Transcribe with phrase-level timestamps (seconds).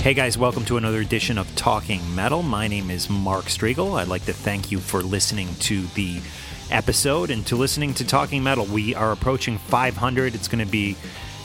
[0.00, 2.42] Hey guys, welcome to another edition of Talking Metal.
[2.42, 4.00] My name is Mark Strigl.
[4.00, 6.22] I'd like to thank you for listening to the
[6.70, 8.64] episode and to listening to Talking Metal.
[8.64, 10.34] We are approaching 500.
[10.34, 10.92] It's going to be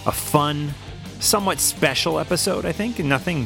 [0.05, 0.73] a fun,
[1.19, 2.97] somewhat special episode, I think.
[2.99, 3.45] Nothing,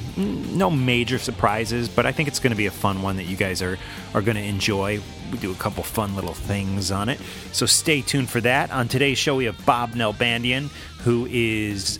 [0.56, 3.36] no major surprises, but I think it's going to be a fun one that you
[3.36, 3.80] guys are,
[4.14, 5.02] are going to enjoy.
[5.32, 7.20] We do a couple fun little things on it.
[7.52, 8.70] So stay tuned for that.
[8.70, 10.68] On today's show, we have Bob Nalbandian,
[11.00, 11.98] who is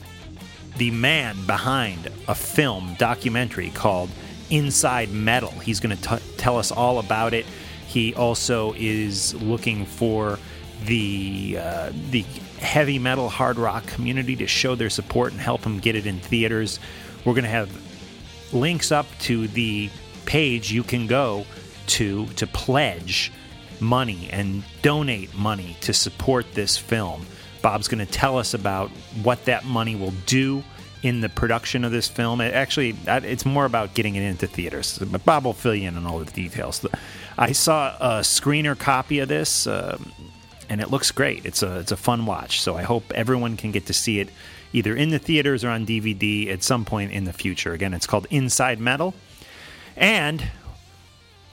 [0.78, 4.10] the man behind a film documentary called
[4.50, 5.52] Inside Metal.
[5.52, 7.46] He's going to tell us all about it.
[7.88, 10.40] He also is looking for
[10.86, 12.22] the uh, the
[12.60, 16.20] heavy metal hard rock community to show their support and help him get it in
[16.20, 16.80] theaters.
[17.26, 17.70] We're going to have
[18.54, 19.90] links up to the
[20.26, 21.46] page you can go
[21.88, 23.32] to to pledge
[23.80, 27.26] money and donate money to support this film.
[27.62, 28.90] Bob's going to tell us about
[29.24, 30.64] what that money will do
[31.04, 32.42] in the production of this film.
[32.42, 35.00] It actually, it's more about getting it into theaters.
[35.00, 36.86] But Bob will fill you in on all the details.
[37.38, 40.12] I saw a screener copy of this, um,
[40.68, 41.46] and it looks great.
[41.46, 42.62] It's a it's a fun watch.
[42.62, 44.30] So I hope everyone can get to see it
[44.74, 47.74] either in the theaters or on DVD at some point in the future.
[47.74, 49.14] Again, it's called Inside Metal.
[49.96, 50.44] And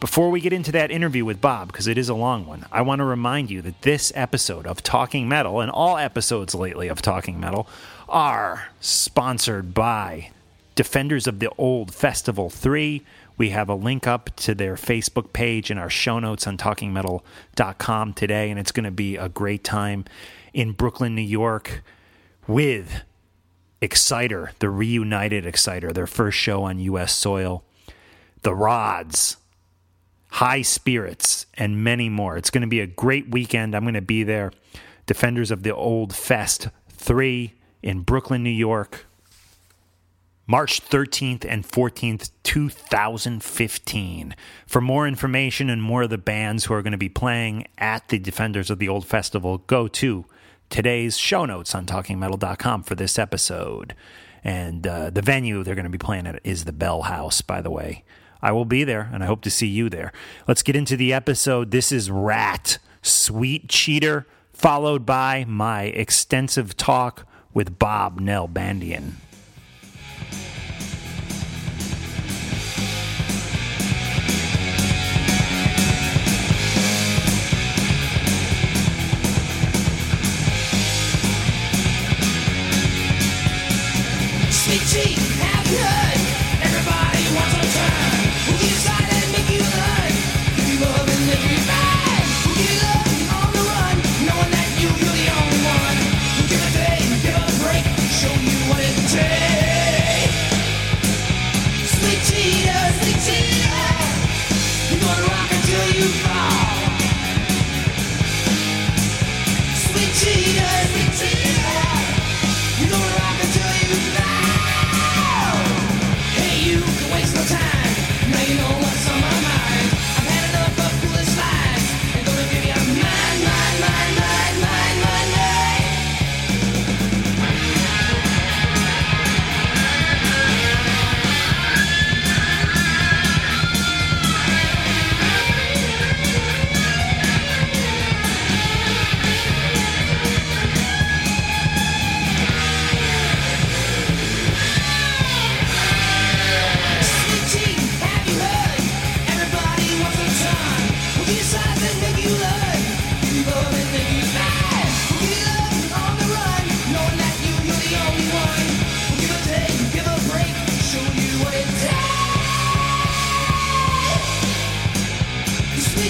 [0.01, 2.83] before we get into that interview with Bob, because it is a long one, I
[2.83, 7.01] want to remind you that this episode of Talking Metal and all episodes lately of
[7.01, 7.67] Talking Metal
[8.09, 10.31] are sponsored by
[10.75, 13.03] Defenders of the Old Festival 3.
[13.39, 18.13] We have a link up to their Facebook page in our show notes on talkingmetal.com
[18.13, 20.05] today, and it's going to be a great time
[20.53, 21.83] in Brooklyn, New York
[22.47, 23.03] with
[23.81, 27.15] Exciter, the reunited Exciter, their first show on U.S.
[27.15, 27.63] soil.
[28.43, 29.39] The Rods,
[30.29, 32.37] high spirits, and many more.
[32.37, 33.75] It's going to be a great weekend.
[33.75, 34.53] I'm going to be there.
[35.07, 39.07] Defenders of the Old Fest 3 in Brooklyn, New York,
[40.49, 44.37] March 13th and 14th, 2015.
[44.67, 48.09] For more information and more of the bands who are going to be playing at
[48.09, 50.25] the Defenders of the Old Festival, go to
[50.71, 53.95] today's show notes on talkingmetal.com for this episode.
[54.45, 57.61] And uh, the venue they're going to be playing at is the Bell House, by
[57.61, 58.05] the way.
[58.47, 60.13] I will be there, and I hope to see you there.
[60.47, 61.73] Let's get into the episode.
[61.73, 69.15] This is Ratt, Sweet Cheater, followed by my extensive talk with Bob Nalbandian.
[69.15, 69.26] Sweet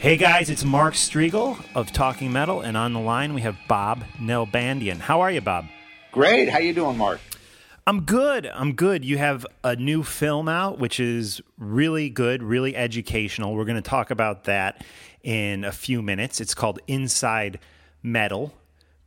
[0.00, 4.04] Hey guys, it's Mark Strigl of Talking Metal, and on the line we have Bob
[4.20, 4.98] Nalbandian.
[4.98, 5.66] How are you, Bob?
[6.12, 6.48] Great.
[6.48, 7.20] How you doing, Mark?
[7.84, 8.46] I'm good.
[8.46, 9.04] I'm good.
[9.04, 13.56] You have a new film out, which is really good, really educational.
[13.56, 14.84] We're going to talk about that
[15.24, 16.40] in a few minutes.
[16.40, 17.58] It's called Inside
[18.00, 18.54] Metal.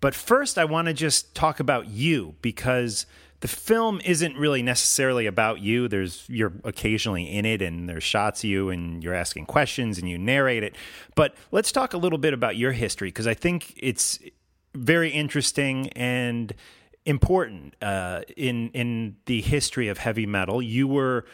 [0.02, 3.06] But first, I want to just talk about you because
[3.42, 5.88] the film isn't really necessarily about you.
[5.88, 10.08] There's you're occasionally in it, and there's shots of you, and you're asking questions, and
[10.08, 10.76] you narrate it.
[11.16, 14.20] But let's talk a little bit about your history because I think it's
[14.76, 16.54] very interesting and
[17.06, 20.62] important uh, in in the history of heavy metal.
[20.62, 21.26] You were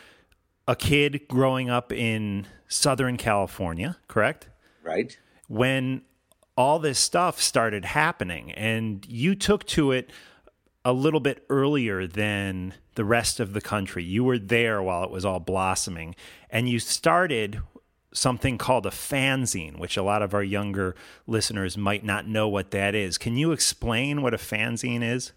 [0.65, 4.48] a kid growing up in Southern California, correct?
[4.81, 5.18] Right.
[5.50, 6.03] When
[6.56, 10.10] all this stuff started happening, and you took to it
[10.85, 14.03] a little bit earlier than the rest of the country.
[14.03, 16.15] You were there while it was all blossoming,
[16.50, 17.62] and you started
[18.13, 20.95] something called a fanzine, which a lot of our younger
[21.27, 23.18] listeners might not know what that is.
[23.18, 25.33] Can you explain what a fanzine is?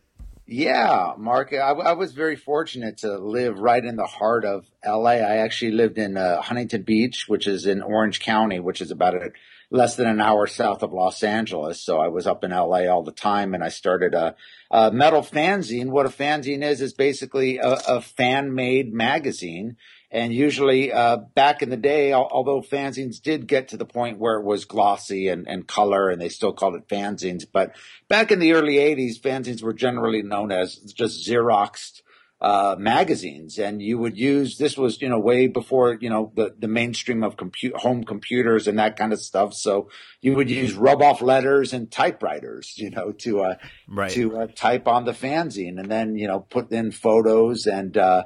[0.46, 1.52] Yeah, Mark.
[1.52, 5.10] I, I was very fortunate to live right in the heart of LA.
[5.10, 9.14] I actually lived in uh, Huntington Beach, which is in Orange County, which is about
[9.14, 9.30] a,
[9.70, 11.80] less than an hour south of Los Angeles.
[11.80, 14.34] So I was up in LA all the time, and I started a,
[14.70, 15.90] a metal fanzine.
[15.90, 19.76] What a fanzine is is basically a, a fan-made magazine.
[20.12, 24.18] And usually, uh, back in the day, al- although fanzines did get to the point
[24.18, 27.76] where it was glossy and, and color, and they still called it fanzines, but
[28.08, 32.02] back in the early '80s, fanzines were generally known as just Xeroxed
[32.40, 36.54] uh, magazines, and you would use this was you know way before you know the
[36.58, 39.52] the mainstream of compute home computers and that kind of stuff.
[39.52, 39.90] So
[40.22, 43.54] you would use rub off letters and typewriters, you know, to uh,
[43.86, 44.10] Right.
[44.12, 47.96] to uh, type on the fanzine, and then you know put in photos and.
[47.96, 48.24] Uh,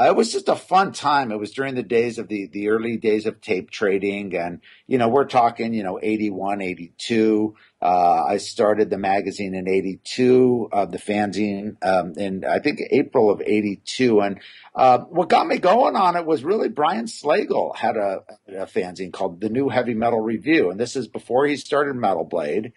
[0.00, 1.32] uh, it was just a fun time.
[1.32, 4.34] It was during the days of the, the early days of tape trading.
[4.34, 7.54] And, you know, we're talking, you know, 81, 82.
[7.82, 13.30] Uh, I started the magazine in 82, uh, the fanzine, um, in I think April
[13.30, 14.20] of 82.
[14.20, 14.40] And,
[14.74, 19.12] uh, what got me going on it was really Brian Slagel had a, a fanzine
[19.12, 20.70] called the New Heavy Metal Review.
[20.70, 22.72] And this is before he started Metal Blade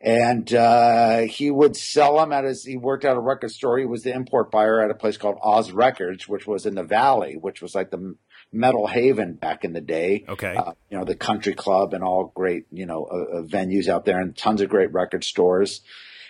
[0.00, 2.64] and uh, he would sell them at his.
[2.64, 3.78] He worked at a record store.
[3.78, 6.82] He was the import buyer at a place called Oz Records, which was in the
[6.82, 8.16] Valley, which was like the
[8.52, 10.24] metal haven back in the day.
[10.28, 10.54] Okay.
[10.56, 14.04] uh, you know the country club and all great you know uh, uh, venues out
[14.04, 15.82] there, and tons of great record stores.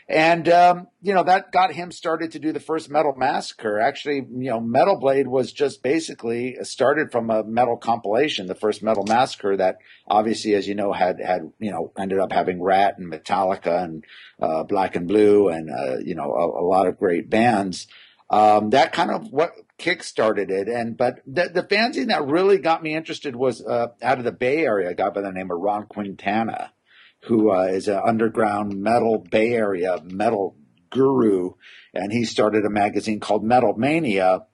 [0.08, 3.78] And um, you know that got him started to do the first Metal Massacre.
[3.78, 8.82] Actually, you know, Metal Blade was just basically started from a metal compilation, the first
[8.82, 12.98] Metal Massacre that obviously, as you know, had had you know ended up having Ratt
[12.98, 14.04] and Metallica and
[14.42, 17.86] uh, Black and Blue and uh, you know a, a lot of great bands.
[18.30, 20.68] Um, that kind of what kick-started it.
[20.68, 24.32] And but the, the fanzine that really got me interested was uh, out of the
[24.32, 26.72] Bay Area, a guy by the name of Ron Quintana
[27.24, 30.56] who uh, is an underground metal Bay Area metal
[30.90, 31.52] guru,
[31.94, 34.46] and he started a magazine called Metal Mania.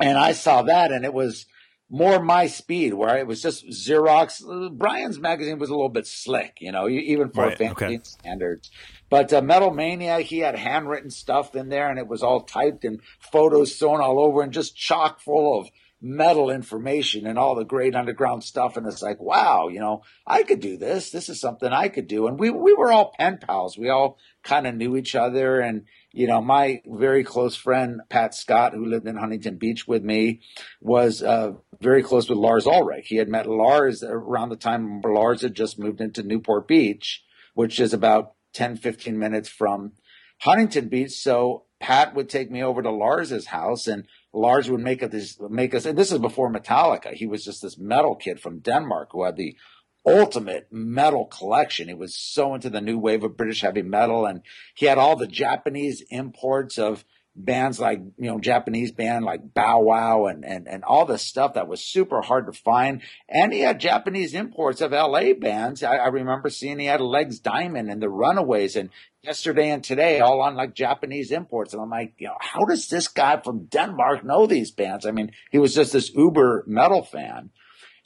[0.00, 1.46] And I saw that, and it was
[1.94, 4.42] more my speed, where it was just Xerox.
[4.76, 8.00] Brian's magazine was a little bit slick, you know, even for Right, okay.
[8.02, 8.70] standards.
[9.10, 12.86] But uh, Metal Mania, he had handwritten stuff in there, and it was all typed
[12.86, 15.68] and photos sewn all over, and just chock full of
[16.00, 18.76] metal information and all the great underground stuff.
[18.76, 21.10] And it's like, wow, you know, I could do this.
[21.10, 22.26] This is something I could do.
[22.26, 23.78] And we we were all pen pals.
[23.78, 25.60] We all kind of knew each other.
[25.60, 30.02] And you know, my very close friend Pat Scott, who lived in Huntington Beach with
[30.02, 30.40] me,
[30.80, 33.06] was uh, very close with Lars Ulrich.
[33.08, 37.22] He had met Lars around the time Lars had just moved into Newport Beach,
[37.54, 39.92] which is about 10, 15 minutes from
[40.40, 41.12] Huntington Beach.
[41.12, 45.74] So Pat would take me over to Lars's house and Lars would make us make
[45.74, 47.12] us and this is before Metallica.
[47.12, 49.56] He was just this metal kid from Denmark who had the
[50.06, 51.88] ultimate metal collection.
[51.88, 54.42] He was so into the new wave of British heavy metal and
[54.74, 57.04] he had all the Japanese imports of
[57.34, 61.54] bands like you know Japanese band like Bow Wow and and and all this stuff
[61.54, 63.02] that was super hard to find.
[63.28, 65.32] And he had Japanese imports of L.A.
[65.32, 65.82] bands.
[65.82, 68.90] I, I remember seeing he had Legs Diamond and the Runaways and
[69.22, 71.72] Yesterday and Today all on like Japanese imports.
[71.72, 75.06] And I'm like, you know, how does this guy from Denmark know these bands?
[75.06, 77.50] I mean, he was just this uber metal fan.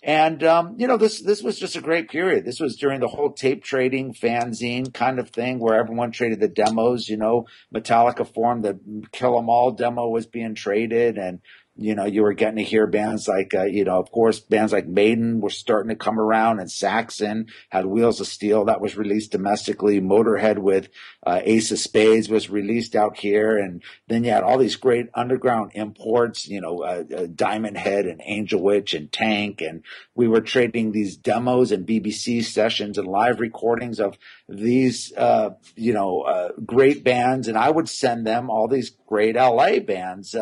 [0.06, 2.44] And um, you know, this this was just a great period.
[2.44, 6.46] This was during the whole tape trading fanzine kind of thing, where everyone traded the
[6.46, 7.08] demos.
[7.08, 8.78] You know, Metallica formed the
[9.10, 11.40] Kill 'Em All demo was being traded, and
[11.78, 14.73] you know, you were getting to hear bands like, uh, you know, of course, bands
[14.73, 18.97] like Maiden were starting to come around and Saxon had Wheels of Steel that was
[18.97, 20.00] released domestically.
[20.00, 20.88] Motorhead with
[21.26, 23.59] uh, Ace of Spades was released out here.
[23.59, 28.06] And then you had all these great underground imports, you know, uh, uh, Diamond Head
[28.06, 29.61] and Angel Witch and Tank.
[29.61, 29.83] And
[30.14, 34.16] we were trading these demos and BBC sessions and live recordings of
[34.49, 37.49] these, uh, you know, uh, great bands.
[37.49, 40.35] And I would send them all these great LA bands.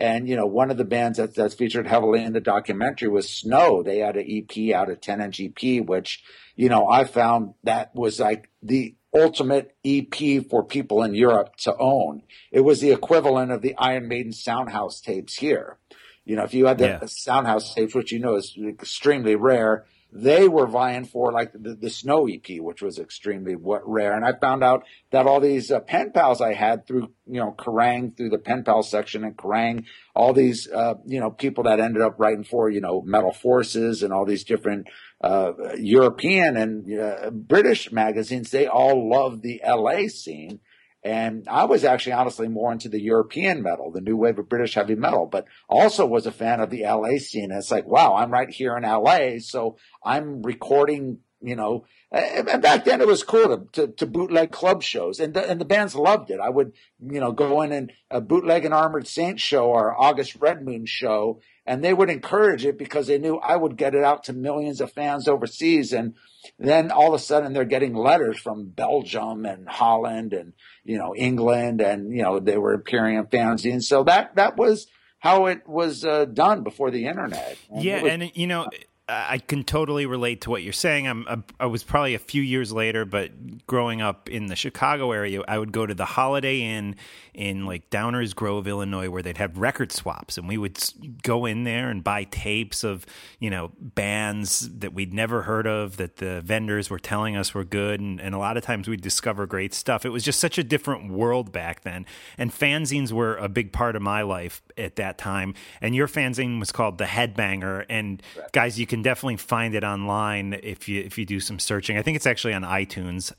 [0.00, 3.28] And, you know, one of the bands that, that's featured heavily in the documentary was
[3.28, 3.82] Snow.
[3.82, 6.22] They had an EP out of 10 inch EP, which,
[6.54, 11.76] you know, I found that was like the ultimate EP for people in Europe to
[11.76, 12.22] own.
[12.52, 15.78] It was the equivalent of the Iron Maiden Soundhouse tapes here.
[16.24, 17.00] You know, if you had the Yeah.
[17.00, 21.90] Soundhouse tapes, which you know is extremely rare, they were vying for like the, the
[21.90, 24.14] Snow EP, which was extremely rare.
[24.14, 27.54] And I found out that all these uh, pen pals I had through, you know,
[27.56, 29.84] Kerrang, through the pen pal section in Kerrang,
[30.14, 34.02] all these, uh, you know, people that ended up writing for, you know, Metal Forces
[34.02, 34.86] and all these different,
[35.20, 40.60] uh, European and uh, British magazines, they all loved the LA scene.
[41.08, 44.74] And I was actually honestly more into the European metal, the new wave of British
[44.74, 47.50] heavy metal, but also was a fan of the LA scene.
[47.50, 49.38] And it's like, wow, I'm right here in LA.
[49.38, 54.50] So I'm recording, you know, and back then it was cool to, to, to bootleg
[54.50, 56.40] club shows and the, and the bands loved it.
[56.40, 60.38] I would, you know, go in and uh, bootleg an Armored Saint show or August
[60.38, 64.24] Redmoon show and they would encourage it because they knew I would get it out
[64.24, 65.92] to millions of fans overseas.
[65.92, 66.14] And
[66.58, 70.54] then all of a sudden they're getting letters from Belgium and Holland and,
[70.88, 73.82] you know, England and, you know, they were appearing in fanzines.
[73.84, 74.86] So that, that was
[75.18, 77.56] how it was uh, done before the internet.
[77.70, 78.66] And yeah, was- and you know,
[79.10, 81.08] I can totally relate to what you're saying.
[81.08, 85.12] I'm a, I was probably a few years later, but growing up in the Chicago
[85.12, 86.94] area, I would go to the Holiday Inn
[87.32, 90.78] in like Downers Grove, Illinois, where they'd have record swaps, and we would
[91.22, 93.06] go in there and buy tapes of
[93.38, 97.64] you know bands that we'd never heard of that the vendors were telling us were
[97.64, 100.04] good, and, and a lot of times we'd discover great stuff.
[100.04, 102.04] It was just such a different world back then,
[102.36, 105.54] and fanzines were a big part of my life at that time.
[105.80, 108.22] And your fanzine was called the Headbanger, and
[108.52, 111.96] guys, you can definitely find it online if you if you do some searching.
[111.96, 113.32] I think it's actually on iTunes.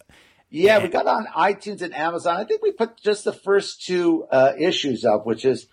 [0.49, 2.37] Yeah, we got on iTunes and Amazon.
[2.37, 5.67] I think we put just the first two uh, issues up, which is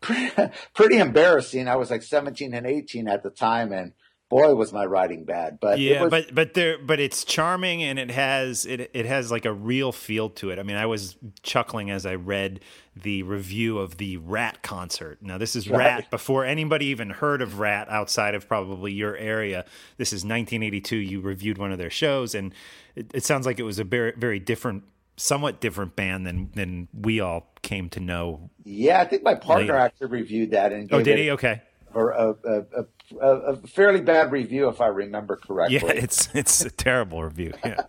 [0.00, 0.30] pretty,
[0.74, 1.68] pretty embarrassing.
[1.68, 3.92] I was like 17 and 18 at the time, and
[4.32, 5.58] boy, was my writing bad.
[5.60, 9.30] But Yeah, was- but but there but it's charming and it has it it has
[9.30, 10.58] like a real feel to it.
[10.58, 12.60] I mean, I was chuckling as I read
[12.96, 15.18] the review of the Ratt concert.
[15.22, 15.68] Now, this is.
[15.68, 19.64] Ratt before anybody even heard of Ratt outside of probably your area.
[19.96, 20.96] This is 1982.
[20.96, 22.52] You reviewed one of their shows, and
[22.94, 24.84] it, it sounds like it was a very very different,
[25.16, 28.50] somewhat different band than than we all came to know.
[28.64, 29.76] yeah, I think my partner Later.
[29.78, 31.30] actually reviewed that and Oh, did he?
[31.30, 31.62] Okay.
[31.94, 32.30] a, a,
[32.80, 32.84] a,
[33.20, 35.80] a, a fairly bad review, if I remember correctly.
[35.82, 37.52] Yeah, it's it's a terrible review.
[37.64, 37.82] Yeah,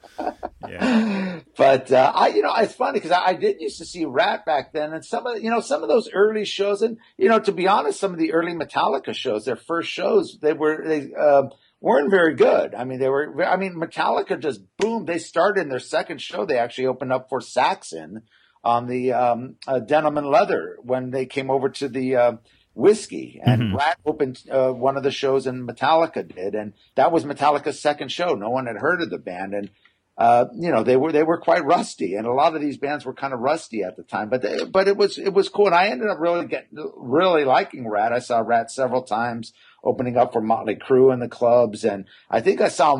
[0.68, 1.39] yeah.
[1.56, 4.46] But uh, I, you know, it's funny because I, I did used to see Ratt
[4.46, 7.39] back then, and some of you know some of those early shows, and you know,
[7.39, 11.10] to be honest, some of the early Metallica shows, their first shows, they were they
[11.13, 11.44] uh,
[11.80, 12.74] weren't very good.
[12.74, 13.44] I mean, they were.
[13.46, 15.06] I mean, Metallica just boom.
[15.06, 16.46] They started in their second show.
[16.46, 18.24] They actually opened up for Saxon
[18.63, 22.39] on the um, uh, Denim and Leather when they came over to the.
[22.75, 27.24] Whiskey and Ratt opened uh, one of the shows, and Metallica did, and that was
[27.24, 28.34] Metallica's second show.
[28.34, 29.70] No one had heard of the band, and
[30.15, 33.03] uh, you know, they were they were quite rusty, and a lot of these bands
[33.03, 34.30] were kind of rusty at the time.
[34.30, 37.46] But they, but it was it was cool, and I ended up really getting really
[37.46, 38.13] liking Ratt.
[38.13, 39.53] I saw Ratt several times
[39.84, 42.96] opening up for Motley Crue in the clubs, and I think I saw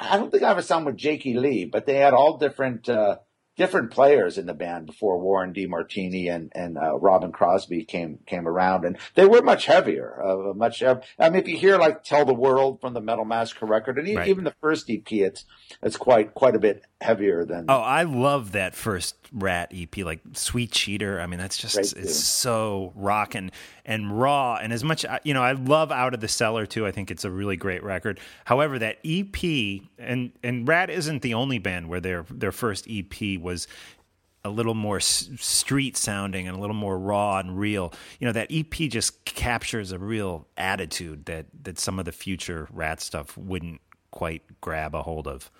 [0.00, 2.88] I don't think I ever saw them with Jakey Lee, but they had all different.
[2.88, 3.18] Uh,
[3.56, 8.48] Different players in the band before Warren DeMartini and and uh, Robin Crosby came came
[8.48, 10.20] around, and they were much heavier.
[10.20, 10.82] Uh, much.
[10.82, 10.94] I
[11.30, 14.16] mean, if you hear like "Tell the World" from the Metal Massacre record, and e-
[14.16, 14.26] Right.
[14.28, 15.44] even the first EP, it's
[15.82, 20.20] it's quite quite a bit heavier than Oh, I love that first Ratt EP, like
[20.32, 21.20] Sweet Cheater.
[21.20, 23.50] I mean, that's just it's so rocking
[23.84, 24.56] and raw.
[24.56, 26.86] And as much you know, I love Out of the Cellar too.
[26.86, 28.18] I think it's a really great record.
[28.46, 33.38] However, that EP and and Ratt isn't the only band where their their first EP
[33.44, 33.68] was
[34.44, 37.92] a little more street sounding and a little more raw and real.
[38.18, 42.68] You know, that EP just captures a real attitude that that some of the future
[42.72, 45.50] Ratt stuff wouldn't quite grab a hold of.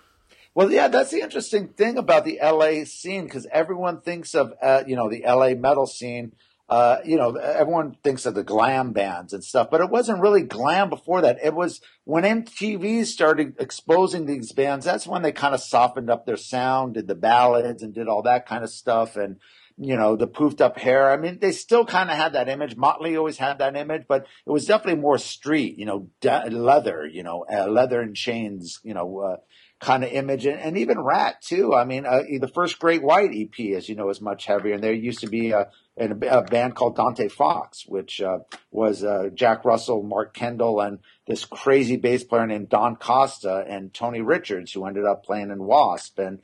[0.53, 4.83] Well, yeah, that's the interesting thing about the LA scene because everyone thinks of, uh,
[4.87, 6.33] you know, the LA metal scene.
[6.67, 10.41] Uh, you know, everyone thinks of the glam bands and stuff, but it wasn't really
[10.41, 11.37] glam before that.
[11.43, 14.85] It was when MTV started exposing these bands.
[14.85, 18.23] That's when they kind of softened up their sound, did the ballads, and did all
[18.23, 19.15] that kind of stuff.
[19.15, 19.37] And
[19.77, 21.11] you know, the poofed up hair.
[21.11, 22.75] I mean, they still kind of had that image.
[22.77, 25.77] Motley always had that image, but it was definitely more street.
[25.77, 27.05] You know, leather.
[27.05, 28.79] You know, uh, leather and chains.
[28.83, 29.19] You know.
[29.19, 29.37] Uh,
[29.79, 31.73] kind of image and, and even ratt too.
[31.75, 34.83] I mean uh, the first great white ep as you know is much heavier and
[34.83, 38.39] there used to be a, a, a band called dante fox which uh,
[38.71, 43.93] was uh, jack russell mark kendall and this crazy bass player named don costa and
[43.93, 46.19] tony richards who ended up playing in wasp.
[46.19, 46.39] And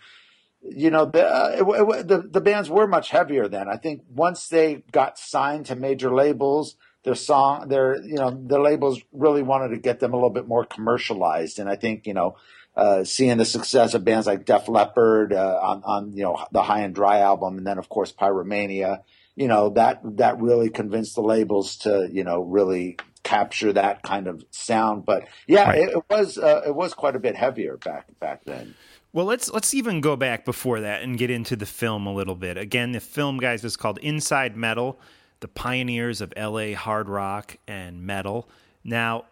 [0.62, 3.68] you know the, uh, it, it, the the bands were much heavier then.
[3.68, 8.60] I think once they got signed to major labels their song their you know the
[8.60, 11.60] labels really wanted to get them a little bit more commercialized.
[11.60, 12.36] And i think you know
[12.76, 16.62] uh, seeing the success of bands like Def Leppard uh, on, on you know the
[16.64, 19.04] High and Dry album, and then of course Pyromania.
[19.36, 24.28] You know that that really convinced the labels to you know really capture that kind
[24.28, 25.06] of sound.
[25.06, 25.80] But yeah, Right.
[25.80, 28.76] it, it was uh, it was quite a bit heavier back back then.
[29.14, 32.36] Well, let's let's even go back before that and get into the film a little
[32.36, 32.58] bit.
[32.58, 35.00] Again, the film, guys, is called Inside Metal:
[35.42, 38.48] The Pioneers of LA Hard Rock and Metal.
[38.84, 39.26] Now,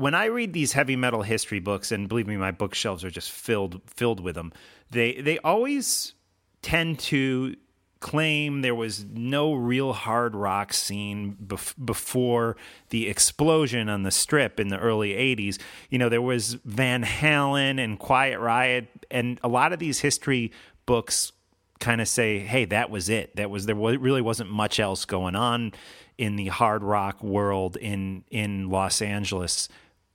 [0.00, 3.30] when I read these heavy metal history books, and believe me, my bookshelves are just
[3.30, 4.52] filled filled with them.
[4.90, 6.14] They they always
[6.62, 7.56] tend to
[8.00, 12.56] claim there was no real hard rock scene bef- before
[12.88, 15.58] the explosion on the strip in the early 80s.
[15.90, 20.50] You know, there was Van Halen and Quiet Riot, and a lot of these history
[20.86, 21.32] books
[21.78, 23.36] kind of say, hey, that was it.
[23.36, 25.72] That was there really wasn't much else going on
[26.16, 29.68] in the hard rock world in in Los Angeles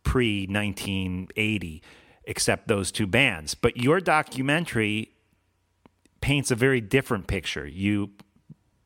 [0.06, 1.82] pre 1980
[2.24, 3.54] except those two bands.
[3.54, 5.12] But your documentary
[6.22, 7.68] paints a very different picture.
[7.68, 8.12] You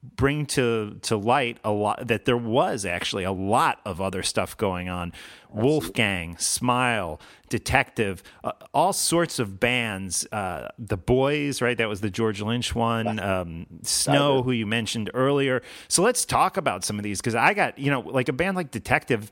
[0.01, 4.55] bring to to light a lot that there was actually a lot of other stuff
[4.55, 5.11] going on.
[5.49, 10.25] Wolfgang, Smile, Detective, uh, all sorts of bands.
[10.31, 11.77] Uh, the Boys, right?
[11.77, 13.19] That was the George Lynch one.
[13.19, 15.61] Um, Snow, who you mentioned earlier.
[15.87, 18.55] So let's talk about some of these because I got you know like a band
[18.55, 19.31] like Detective.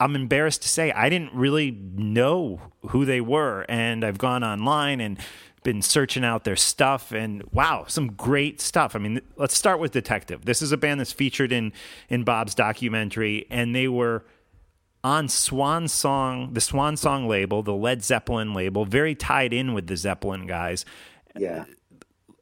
[0.00, 5.00] I'm embarrassed to say I didn't really know who they were, and I've gone online
[5.00, 5.18] and
[5.62, 8.96] been searching out their stuff, and wow, some great stuff.
[8.96, 10.46] I mean, let's start with Detective.
[10.46, 11.72] This is a band that's featured in
[12.08, 14.24] in Bob's documentary, and they were
[15.04, 19.86] on Swan Song, the Swan Song label, the Led Zeppelin label, very tied in with
[19.86, 20.84] the Zeppelin guys.
[21.36, 21.64] Yeah.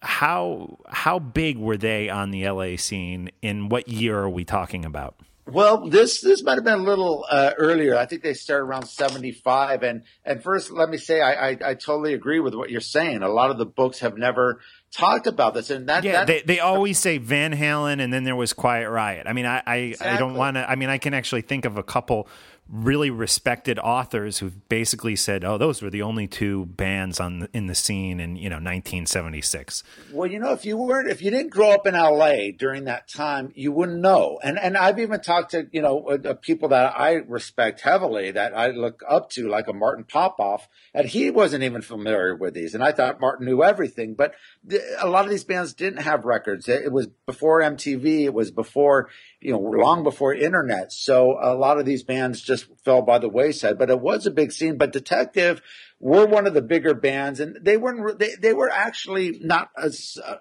[0.00, 3.30] How how big were they on the LA scene?
[3.42, 5.16] In what year are we talking about?
[5.50, 7.96] Well, this this might have been a little uh, earlier.
[7.96, 9.82] I think they started around seventy five.
[9.82, 13.22] And and first, let me say, I, I I totally agree with what you're saying.
[13.22, 16.42] A lot of the books have never talked about this, and that Yeah, that, they
[16.42, 19.26] they always say Van Halen, and then there was Quiet Riot.
[19.26, 20.68] I mean, I I, I don't want to.
[20.68, 22.28] I mean, I can actually think of a couple
[22.70, 27.50] really respected authors who've basically said, "Oh, those were the only two bands on the,
[27.52, 31.30] in the scene in you know 1976." Well, you know, if you weren't, if you
[31.30, 34.38] didn't grow up in LA during that time, you wouldn't know.
[34.42, 38.30] And and I've even talked to you know uh, uh, people that I respect heavily,
[38.32, 42.54] that I look up to, like a Martin Popoff, and he wasn't even familiar with
[42.54, 42.74] these.
[42.74, 44.34] And I thought Martin knew everything, but
[44.68, 46.68] th- a lot of these bands didn't have records.
[46.68, 48.24] It, it was before MTV.
[48.24, 49.08] It was before
[49.40, 50.92] you know, long before internet.
[50.92, 53.78] So a lot of these bands just fell by the wayside.
[53.78, 54.76] But it was a big scene.
[54.76, 55.62] But Detective
[56.00, 58.18] were one of the bigger bands, and they weren't.
[58.18, 59.92] They, they were actually not a,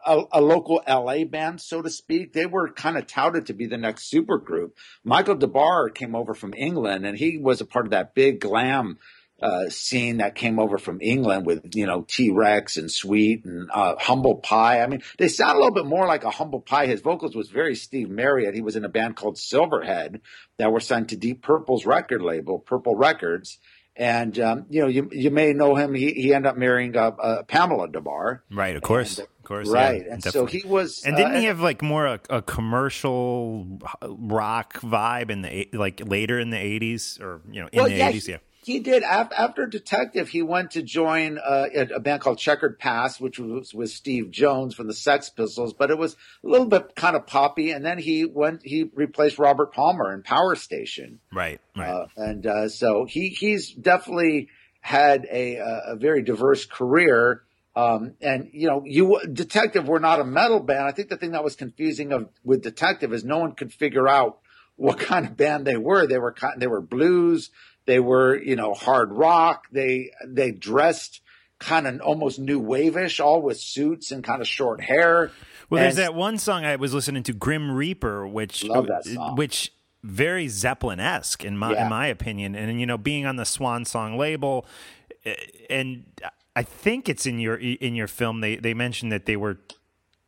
[0.06, 2.34] a, a local LA band, so to speak.
[2.34, 4.72] They were kind of touted to be the next supergroup.
[5.04, 8.40] Michael Des Barres came over from England, and he was a part of that big
[8.40, 8.98] glam
[9.42, 13.96] uh, scene that came over from England with, you know, T-Rex and Sweet and, uh,
[14.00, 14.82] Humble Pie.
[14.82, 16.88] I mean, they sound a little bit more like a Humble Pie.
[16.88, 18.56] His vocals was very Steve Marriott.
[18.56, 20.22] He was in a band called Silverhead
[20.58, 23.60] that were signed to Deep Purple's record label, Purple Records.
[23.96, 25.94] And, um, you know, you, you may know him.
[25.96, 28.40] He, he ended up marrying, uh, uh, Pamela Des Barres.
[28.52, 30.04] Right, of course, And, uh, of course, Right.
[30.06, 33.80] yeah, and so he was, And didn't uh, he have like more a, a commercial
[34.04, 37.96] rock vibe in the like later in the 80s or you know in Well, the
[37.96, 38.28] yeah, 80s?
[38.28, 38.38] Yeah.
[38.38, 38.47] He
[38.80, 39.04] did.
[39.04, 43.74] After Detective, he went to join uh, a, a band called Checkered Past, which was
[43.74, 47.26] with Steve Jones from the Sex Pistols, but it was a little bit kind of
[47.26, 47.72] poppy.
[47.72, 51.20] And then he went, he replaced Robert Palmer in Power Station.
[51.34, 51.90] Right, right.
[51.90, 54.50] Uh, and uh, so he he's definitely
[54.82, 57.44] had a, a, a very diverse career.
[57.76, 60.88] Um, and you know, you Detective were not a metal band.
[60.88, 64.08] I think the thing that was confusing of with Detective is no one could figure
[64.08, 64.40] out
[64.78, 66.08] what kind of band they were.
[66.08, 67.52] They were they were blues.
[67.88, 69.64] They were you know hard rock.
[69.72, 71.22] They they dressed
[71.60, 75.32] kind of almost new wave-ish, all with suits and kind of short hair.
[75.72, 79.36] Well, there's that one song I was listening to, Grim Reaper, which Love that song.
[79.36, 79.74] which
[80.04, 81.86] very Zeppelin esque in my Yeah.
[81.86, 84.66] in my opinion, and you know, being on the Swan Song label,
[85.26, 85.34] eh,
[85.70, 86.04] and
[86.56, 88.42] I think it's in your in your film.
[88.42, 89.58] They they mentioned that they were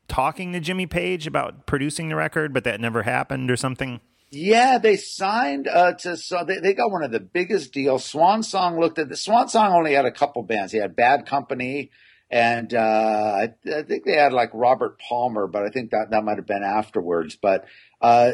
[0.08, 4.02] talking to Jimmy Page about producing the record, but that never happened or something.
[4.32, 8.06] Yeah, they signed uh, to so they, they got one of the biggest deals.
[8.06, 10.72] Swan Song looked at the Swan Song only had a couple bands.
[10.72, 11.90] He had Bad Company,
[12.30, 16.24] and uh, I, I think they had like Robert Palmer, but I think that that
[16.24, 17.36] might have been afterwards.
[17.42, 17.66] But
[18.02, 18.34] uh,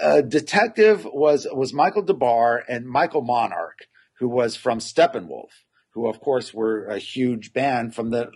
[0.00, 3.88] uh, Detective was was Michael Des Barres and Michael Monarch,
[4.20, 5.50] who was from Steppenwolf,
[5.92, 8.30] who of course were a huge band from the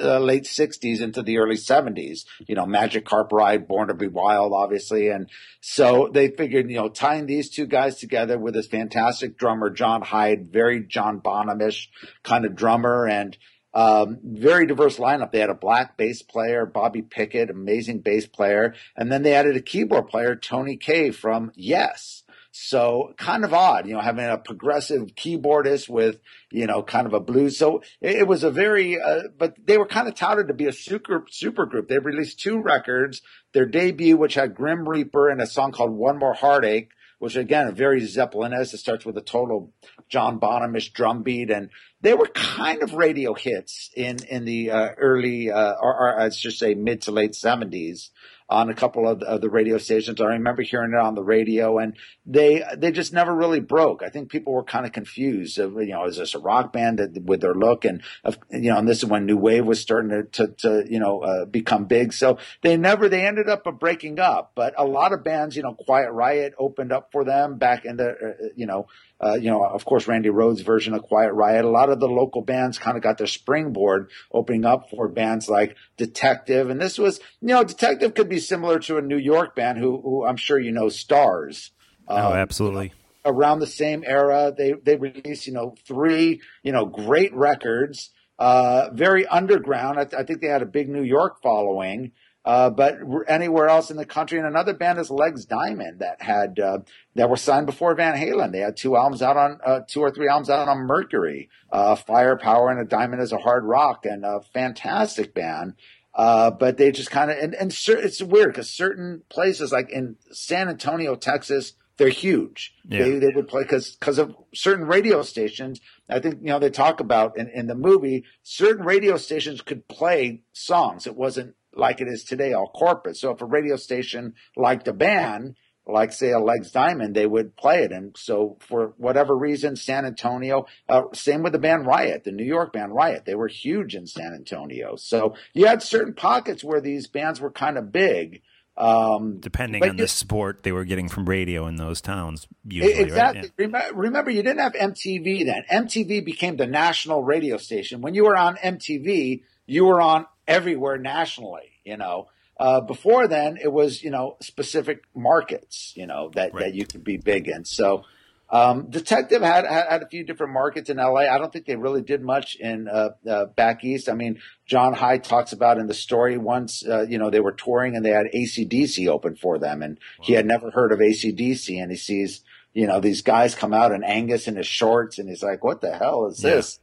[0.00, 2.24] uh, late '60s into the early '70s.
[2.46, 5.28] You know, Magic Carp Ride, Born to Be Wild, obviously, and
[5.60, 10.02] so they figured, you know, tying these two guys together with this fantastic drummer, John
[10.02, 11.90] Hyde, very John Bonham-ish
[12.22, 13.36] kind of drummer and
[13.74, 15.32] um, very diverse lineup.
[15.32, 18.74] They had a black bass player, Bobby Pickett, amazing bass player.
[18.96, 22.22] And then they added a keyboard player, Tony Kaye from Yes.
[22.56, 26.20] So kind of odd, you know, having a progressive keyboardist with,
[26.52, 27.58] you know, kind of a blues.
[27.58, 30.66] So it, it was a very, uh, but they were kind of touted to be
[30.66, 31.88] a super, super group.
[31.88, 33.22] They released two records.
[33.54, 37.66] Their debut, which had Grim Reaper and a song called One More Heartache, which again,
[37.66, 38.74] a very Zeppelin-esque.
[38.74, 39.72] It starts with a total
[40.08, 41.50] John Bonham-ish drum beat.
[41.50, 46.20] And they were kind of radio hits in, in the uh, early, uh, or, or
[46.20, 48.10] I should say mid to late seventies
[48.46, 50.20] on a couple of, of the radio stations.
[50.20, 54.02] I remember hearing it on the radio and they, they just never really broke.
[54.02, 56.98] I think people were kind of confused of, you know, is this a rock band
[56.98, 57.86] that, with their look?
[57.86, 60.84] And, of, you know, and this is when new wave was starting to, to, to
[60.92, 62.12] you know, uh, become big.
[62.12, 65.62] So they never, they ended up uh, breaking up, but a lot of bands, you
[65.62, 68.88] know, Quiet Riot opened up for them back in the, uh, you know,
[69.24, 71.64] uh, you know, of course, Randy Rhoads' version of Quiet Riot.
[71.64, 75.48] A lot of the local bands kind of got their springboard opening up for bands
[75.48, 76.68] like Detective.
[76.70, 80.00] And this was, you know, Detective could be similar to a New York band who,
[80.00, 81.70] who I'm sure you know, Starz.
[82.06, 82.92] Oh, Um, absolutely.
[83.24, 84.52] around the same era.
[84.56, 89.98] They they released you know three you know great records, uh, very underground.
[89.98, 92.12] I, th- I think they had a big New York following,
[92.44, 94.38] uh, but anywhere else in the country.
[94.38, 96.78] And another band is Legs Diamond that had uh,
[97.14, 98.52] that were signed before Van Halen.
[98.52, 101.94] They had two albums out on uh, two or three albums out on Mercury, uh,
[101.94, 105.74] Firepower and a Diamond is a Hard Rock, and a fantastic band.
[106.14, 109.90] Uh, but they just kind of, and, and cer- it's weird because certain places like
[109.90, 112.72] in San Antonio, Texas, they're huge.
[112.88, 113.02] Yeah.
[113.02, 115.80] They, they would play because, because of certain radio stations.
[116.08, 119.88] I think, you know, they talk about in, in the movie, certain radio stations could
[119.88, 121.08] play songs.
[121.08, 123.16] It wasn't like it is today, all corporate.
[123.16, 125.56] So if a radio station liked a band,
[125.86, 127.92] like say a Legs Diamond, they would play it.
[127.92, 132.44] And so for whatever reason, San Antonio, uh, same with the band Riot, the New
[132.44, 134.96] York band Riot, they were huge in San Antonio.
[134.96, 138.40] So you had certain pockets where these bands were kind of big.
[138.76, 142.94] Um, Depending on you- the support they were getting from radio in those towns, usually,
[142.94, 143.42] exactly.
[143.42, 143.50] right?
[143.56, 143.64] Yeah.
[143.66, 145.62] Remember, remember, you didn't have MTV then.
[145.70, 148.00] MTV became the national radio station.
[148.00, 151.70] When you were on MTV, you were on everywhere nationally.
[151.84, 152.28] You know,
[152.58, 155.92] uh, before then it was you know specific markets.
[155.96, 156.64] You know that Right.
[156.64, 157.64] that you could be big in.
[157.64, 158.04] So.
[158.50, 161.22] Um, Detective had, had had a few different markets in LA.
[161.22, 164.08] I don't think they really did much in uh, uh, back east.
[164.08, 167.52] I mean, John Hyde talks about in the story once, uh, you know, they were
[167.52, 171.82] touring and they had ACDC open for them, and he had never heard of ACDC,
[171.82, 172.42] and he sees,
[172.74, 175.80] you know, these guys come out and Angus in his shorts, and he's like, "What
[175.80, 176.56] the hell is Yeah.
[176.56, 176.78] this?"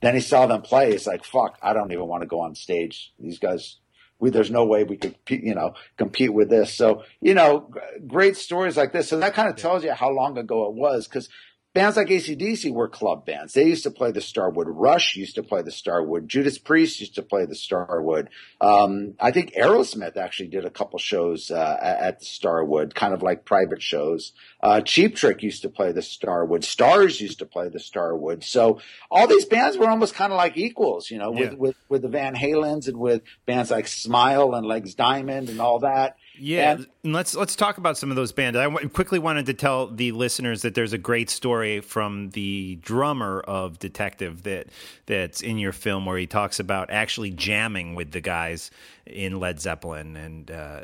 [0.00, 0.92] Then he saw them play.
[0.92, 3.12] He's like, "Fuck, I don't even want to go on stage.
[3.18, 3.76] These guys."
[4.18, 6.72] We, there's no way we could, you know, compete with this.
[6.72, 7.70] So, you know,
[8.06, 9.10] great stories like this.
[9.10, 11.28] So that kind of tells you how long ago it was because
[11.76, 13.52] bands like ACDC were club bands.
[13.54, 14.66] They used to play the Starwood.
[14.68, 16.28] Rush used to play the Starwood.
[16.28, 18.30] Judas Priest used to play the Starwood.
[18.60, 23.22] Um, I think Aerosmith actually did a couple shows uh, at the Starwood, kind of
[23.22, 24.32] like private shows.
[24.60, 26.62] Uh, Cheap Trick used to play the Starwood.
[26.62, 28.42] Starz used to play the Starwood.
[28.42, 31.58] So all these bands were almost kind of like equals, you know, with, Yeah.
[31.58, 35.80] with, with the Van Halens and with bands like Smile and Legs Diamond and all
[35.80, 36.16] that.
[36.38, 38.58] Yeah, And- and let's let's talk about some of those bands.
[38.58, 42.76] I w- quickly wanted to tell the listeners that there's a great story from the
[42.82, 44.66] drummer of Detective that
[45.06, 48.70] that's in your film where he talks about actually jamming with the guys
[49.06, 50.50] in Led Zeppelin and.
[50.50, 50.80] Uh,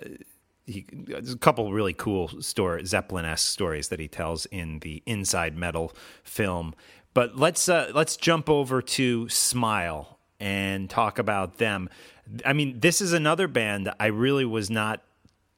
[0.64, 5.02] he, there's a couple really cool story Zeppelin esque stories that he tells in the
[5.06, 6.72] Inside Metal film.
[7.14, 11.90] But let's uh, let's jump over to Smile and talk about them.
[12.46, 15.02] I mean, this is another band I really was not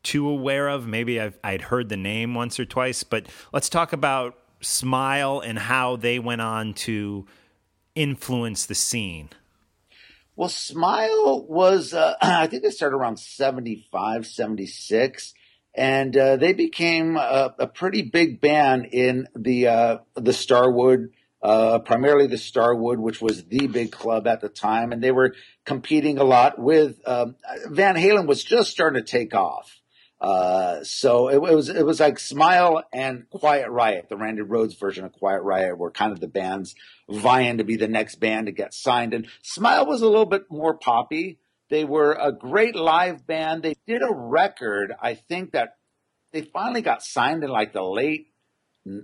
[0.05, 0.87] too aware of.
[0.87, 5.59] Maybe I've, I'd heard the name once or twice, but let's talk about Smile and
[5.59, 7.27] how they went on to
[7.95, 9.29] influence the scene.
[10.37, 15.35] Well, Smile was, uh, I think they started around 75, 76.
[15.77, 21.11] And uh, they became a, a, pretty big band in the uh, the Starwood,
[21.43, 25.35] uh, primarily the Starwood, which was the big club at the time, and they were
[25.65, 27.35] competing a lot with um,
[27.67, 28.29] Van Halen.
[28.29, 29.81] Was just starting to take off,
[30.25, 34.79] uh, so it, it, was it was like Smile and Quiet Riot, the Randy Rhoads
[34.81, 36.75] version of Quiet Riot, were kind of the bands
[37.11, 39.13] vying to be the next band to get signed.
[39.13, 41.41] And Smile was a little bit more poppy.
[41.69, 43.63] They were a great live band.
[43.63, 45.77] They did a record, I think that
[46.33, 48.29] they finally got signed in like the late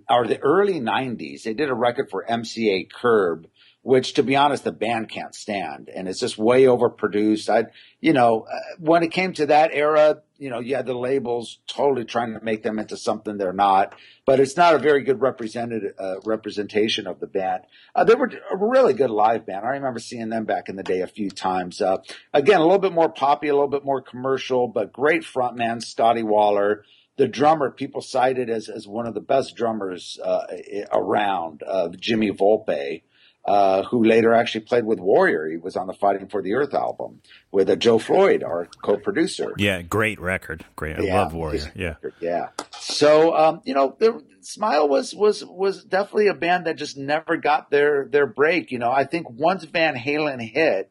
[0.08, 1.42] or the early 90s.
[1.42, 3.46] They did a record for MCA Curb,
[3.82, 5.88] which to be honest, the band can't stand.
[5.94, 7.48] And it's just way overproduced.
[7.48, 10.94] I, you know, uh, when it came to that era, you know, you had the
[10.94, 13.94] labels totally trying to make them into something they're not,
[14.26, 17.62] but it's not a very good represented, uh, representation of the band.
[17.94, 19.64] Uh, they were a really good live band.
[19.64, 21.80] I remember seeing them back in the day a few times.
[21.80, 21.98] Uh,
[22.34, 26.22] again, a little bit more poppy, a little bit more commercial, but great frontman, Stoddy
[26.22, 26.84] Waller
[27.16, 30.46] the drummer people cited as, as one of the best drummers uh,
[30.90, 33.02] around, uh, Jimmy Volpe,
[33.44, 35.48] uh, who later actually played with Warrior.
[35.48, 39.54] He was on the Fighting for the Earth album with uh, Joe Floyd, our co-producer.
[39.56, 40.64] Yeah, great record.
[40.76, 40.98] Great.
[40.98, 41.72] I yeah, love Warrior.
[41.74, 41.94] Yeah.
[42.20, 42.48] Yeah.
[42.78, 47.36] So, um, you know, the, Smile was, was, was definitely a band that just never
[47.36, 48.72] got their, their break.
[48.72, 50.90] You know, I think once Van Halen hit,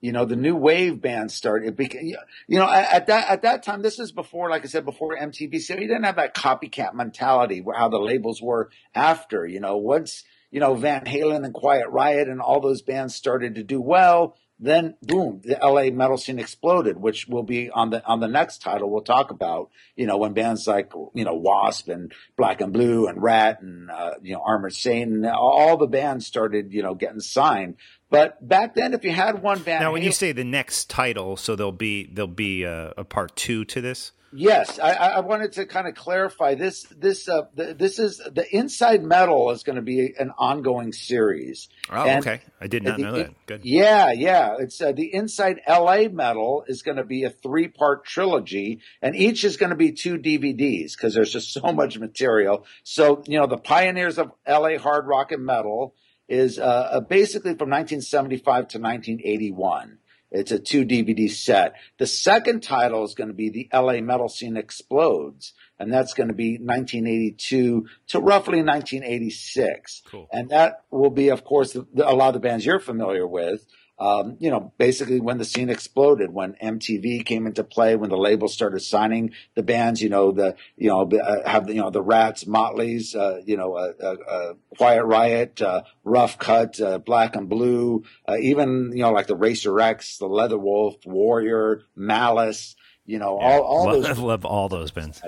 [0.00, 1.68] you know, the new wave band started.
[1.68, 2.14] It became,
[2.46, 5.60] you know, at that at that time, this is before, like I said, before MTV.
[5.60, 9.44] So you didn't have that copycat mentality, how the labels were after.
[9.44, 13.56] You know, once you know Van Halen and Quiet Riot and all those bands started
[13.56, 18.04] to do well, then boom, the LA metal scene exploded, which will be on the
[18.04, 19.70] on the next title we'll talk about.
[19.94, 23.90] You know, when bands like you know Wasp and Black and Blue and Ratt and
[23.90, 27.76] uh, you know Armored Saint, and all the bands started you know getting signed.
[28.10, 31.36] But back then, if you had one band, now when you say the next title,
[31.36, 34.12] so there'll be there'll be a, a part two to this.
[34.32, 36.82] Yes, I, I, wanted to kind of clarify this.
[36.84, 41.68] This uh, the, this is the Inside Metal is going to be an ongoing series.
[41.90, 42.42] Oh, and okay.
[42.60, 43.46] I did not the, know that.
[43.46, 43.60] Good.
[43.64, 44.56] Yeah, yeah.
[44.58, 49.16] It's uh, the Inside LA Metal is going to be a three part trilogy, and
[49.16, 52.66] each is going to be two DVDs because there's just so much material.
[52.82, 55.94] So you know, the pioneers of LA hard rock and metal
[56.28, 59.98] is uh, uh basically from 1975 to 1981.
[60.30, 61.74] It's a two DVD set.
[61.98, 66.28] The second title is going to be The LA Metal Scene Explodes, and that's going
[66.28, 70.02] to be 1982 to roughly 1986.
[70.06, 70.28] Cool.
[70.30, 73.64] And that will be, of course, a lot of the bands you're familiar with
[74.00, 78.16] um, you know, basically when the scene exploded, when MTV came into play, when the
[78.16, 82.02] labels started signing the bands, you know, the, you know, uh, have, you know, the
[82.02, 87.48] Ratts, Motleys, uh, you know, uh, uh, uh Quiet Riot, uh, Rough Cut, Black and
[87.48, 88.04] Blue,
[88.40, 93.62] even, you know, like the Racer X, the Leatherwolf, Warrior, Malice, you know, yeah, all,
[93.62, 94.18] all love, those.
[94.18, 95.20] I love all those bands.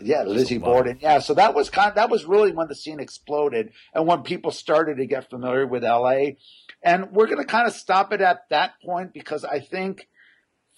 [0.00, 0.98] Yeah, Lizzie Borden.
[1.00, 1.90] Yeah, so that was kind.
[1.90, 5.66] Of, that was really when the scene exploded, and when people started to get familiar
[5.66, 6.36] with LA.
[6.82, 10.08] And we're going to kind of stop it at that point because I think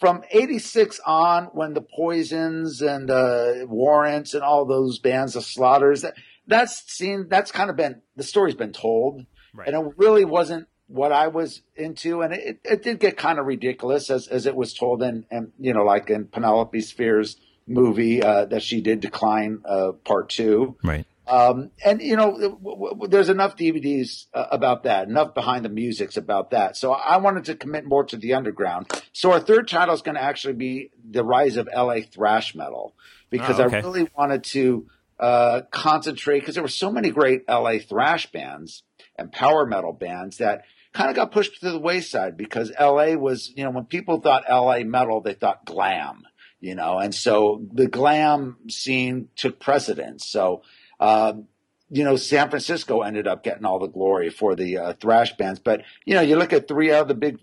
[0.02, 6.02] from 86 on, when the Poisons and uh, Warrants and all those bands, the Slaughters,
[6.02, 6.14] that,
[6.46, 9.24] that's seen, that's kind of been, the story's been told.
[9.54, 9.68] Right.
[9.68, 12.22] And it really wasn't what I was into.
[12.22, 15.52] And it, it did get kind of ridiculous as, as it was told in, and
[15.58, 20.77] you know, like in Penelope Spheeris' movie, uh, that she did decline, uh, part two.
[20.83, 21.07] Right.
[21.27, 25.68] Um, and you know, w- w- there's enough DVDs uh, about that, enough behind the
[25.68, 26.77] music's about that.
[26.77, 28.88] So I wanted to commit more to the underground.
[29.12, 32.94] So our third title is going to actually be the rise of LA thrash metal
[33.31, 33.79] because oh, okay.
[33.79, 34.87] I really wanted to
[35.20, 38.83] uh, concentrate because there were so many great LA thrash bands
[39.16, 43.53] and power metal bands that kind of got pushed to the wayside because LA was,
[43.57, 46.25] you know, when people thought LA metal, they thought glam,
[46.62, 50.27] you know, and so the glam scene took precedence.
[50.27, 50.62] So
[50.98, 51.48] um,
[51.90, 55.59] you know, San Francisco ended up getting all the glory for the uh, thrash bands.
[55.59, 57.38] But you know, you look at three of the big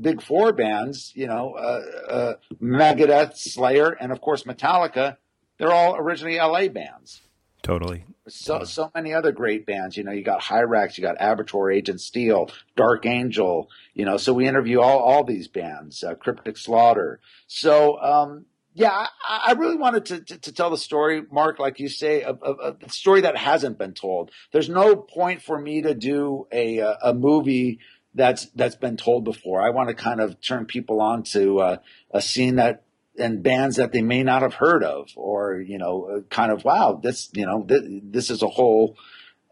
[0.00, 5.18] big four bands, you know, uh, uh, Megadeth, Slayer, and of course Metallica.
[5.58, 7.20] They're all originally LA bands.
[7.62, 8.04] Totally.
[8.26, 9.96] So so many other great bands.
[9.98, 13.68] You know, you got Hyrax, you got Abertor, Agent Steel, Dark Angel.
[13.92, 17.20] You know, so we interview all all these bands, uh, Cryptic Slaughter.
[17.48, 21.80] So um, yeah, I, I really wanted to, to, to, tell the story, Mark, like
[21.80, 24.30] you say, a, a, a, story that hasn't been told.
[24.52, 27.80] There's no point for me to do a, a movie
[28.14, 29.62] that's that's been told before.
[29.62, 31.76] I want to kind of turn people on to uh,
[32.10, 32.82] a scene that
[33.18, 36.64] and bands that they may not have heard of, or you know, uh, kind of
[36.64, 38.96] wow, this you know, th- this is a whole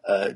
[0.09, 0.31] uh,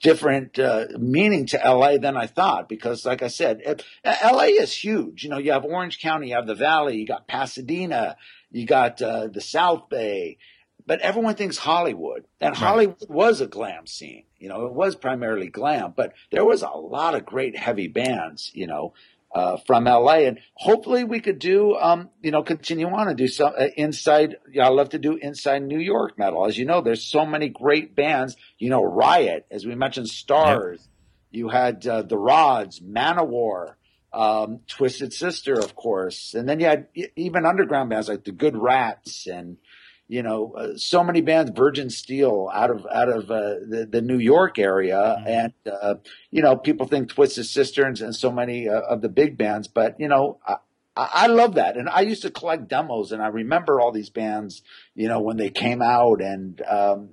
[0.00, 2.68] different uh, meaning to LA than I thought.
[2.68, 5.24] Because, like I said, it, LA is huge.
[5.24, 8.16] You know, you have Orange County, you have the Valley, you got Pasadena,
[8.52, 10.38] you got uh, the South Bay,
[10.86, 12.58] but everyone thinks Hollywood, and Right.
[12.58, 14.24] Hollywood was a glam scene.
[14.38, 18.50] You know, it was primarily glam, but there was a lot of great heavy bands.
[18.54, 18.94] You know.
[19.34, 23.28] Uh, from LA, and hopefully we could do, um, you know, continue on and do
[23.28, 24.36] some uh, inside.
[24.50, 26.46] Yeah, I love to do inside New York metal.
[26.46, 28.36] As you know, there's so many great bands.
[28.58, 30.80] You know, Riot, as we mentioned, Starz.
[31.30, 33.74] You had uh, the Rods, Manowar,
[34.12, 38.56] um, Twisted Sister, of course, and then you had even underground bands like the Good
[38.56, 39.58] Rats and
[40.08, 44.00] you know uh, so many bands, Virgin Steele, out of out of uh, the the
[44.00, 45.96] New York area, and uh,
[46.30, 50.00] you know people think Twisted Sister and, so many uh, of the big bands, but
[50.00, 50.40] you know.
[50.46, 50.56] I,
[50.96, 54.62] I love that, and I used to collect demos, and I remember all these bands,
[54.96, 57.10] you know, when they came out, and um,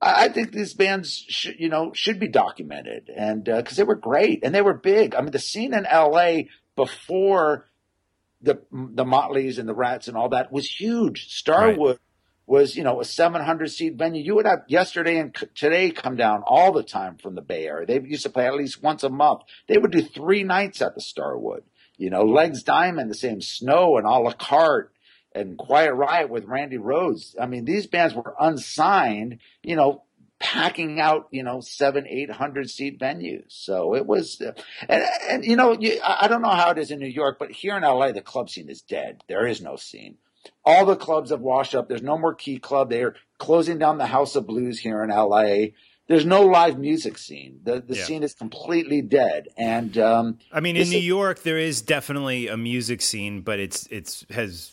[0.00, 3.94] I I think these bands should, you know, should be documented, and because they were
[3.94, 5.14] great and they were big.
[5.14, 6.48] I mean, the scene in L.A.
[6.74, 7.68] before
[8.40, 11.28] the the Motleys and the Rats and all that was huge.
[11.32, 12.00] Starwood
[12.46, 14.22] was, you know, a 700 seat venue.
[14.22, 17.86] You would have yesterday and today come down all the time from the Bay Area.
[17.86, 19.42] They used to play at least once a month.
[19.68, 21.64] They would do three nights at the Starwood.
[21.96, 24.92] You know, Legs Diamond, the same Snow and a la carte
[25.34, 27.34] and Quiet Riot with Randy Rhoads.
[27.40, 30.02] I mean, these bands were unsigned, you know,
[30.38, 33.44] packing out, you know, seven, eight hundred seat venues.
[33.48, 34.52] So it was, uh,
[34.88, 37.38] and, and you know, you, I I don't know how it is in New York,
[37.38, 39.22] but here in LA, the club scene is dead.
[39.28, 40.16] There is no scene.
[40.64, 41.88] All the clubs have washed up.
[41.88, 42.90] There's no more Key Club.
[42.90, 45.70] They're closing down the House of Blues here in LA.
[46.08, 47.60] There's no live music scene.
[47.62, 48.04] The the Yeah.
[48.04, 49.48] scene is completely dead.
[49.56, 53.58] And um, I mean, in New is- York, there is definitely a music scene, but
[53.60, 54.72] it's it's has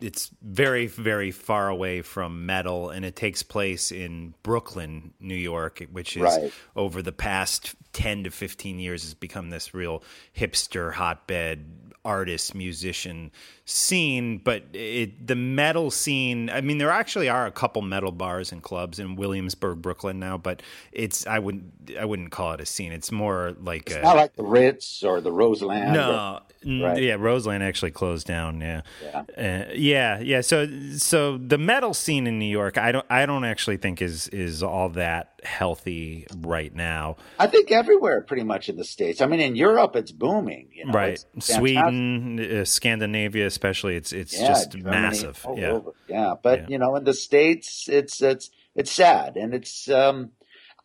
[0.00, 5.82] it's very very far away from metal, and it takes place in Brooklyn, New York,
[5.90, 6.52] which is Right.
[6.76, 10.02] over the past ten to fifteen years has become this real
[10.36, 11.64] hipster hotbed
[12.04, 13.32] artist musician
[13.68, 18.52] scene but it the metal scene i mean there actually are a couple metal bars
[18.52, 21.64] and clubs in williamsburg brooklyn now but it's i wouldn't
[21.98, 25.20] i wouldn't call it a scene it's more like a, not like the Ritz or
[25.20, 25.92] the Roseland.
[25.92, 27.02] no, n- Right.
[27.02, 28.60] yeah, Roseland actually closed down.
[28.60, 29.66] Yeah, Yeah.
[29.68, 30.40] uh, yeah, yeah.
[30.40, 34.26] So, so the metal scene in New York, I don't, I don't actually think is
[34.28, 37.16] is all that healthy right now.
[37.38, 39.20] I think everywhere, pretty much in the states.
[39.20, 40.68] I mean, in Europe, it's booming.
[40.72, 45.40] You know, right, Sweden, uh, Scandinavia, especially, it's it's Yeah, just Germany, massive.
[45.44, 45.90] all Yeah, over.
[46.06, 46.34] yeah.
[46.42, 46.66] But Yeah.
[46.68, 49.88] you know, in the states, it's it's it's sad, and it's.
[49.88, 50.32] um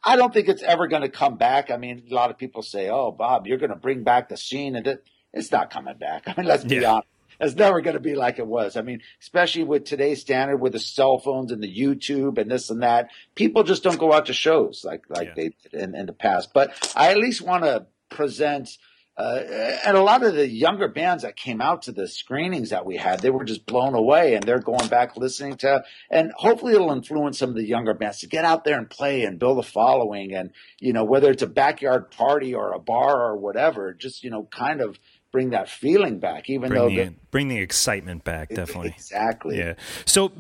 [0.04, 1.70] I don't think it's ever going to come back.
[1.70, 4.38] I mean, a lot of people say, "Oh, Bob, you're going to bring back the
[4.38, 6.24] scene," and it, it's not coming back.
[6.28, 7.08] I mean, let's be honest.
[7.40, 8.78] It's never going to be like it was.
[8.78, 12.70] I mean, especially with today's standard, with the cell phones and the YouTube and this
[12.70, 16.06] and that, people just don't go out to shows like like they did in, in
[16.08, 16.52] the past.
[16.54, 18.78] But I at least want to present
[19.18, 19.42] uh,
[19.86, 22.98] and a lot of the younger bands that came out to the screenings that we
[22.98, 26.92] had, they were just blown away and they're going back listening to, and hopefully it'll
[26.92, 29.64] influence some of the younger bands to get out there and play and build a
[29.64, 30.34] following.
[30.34, 34.30] And, you know, whether it's a backyard party or a bar or whatever, just, you
[34.30, 34.98] know, kind of
[35.32, 38.50] bring that feeling back, even bring though the the, bring the excitement back.
[38.50, 38.90] Definitely.
[38.96, 39.58] exactly.
[39.58, 39.74] Yeah.
[40.06, 40.32] So,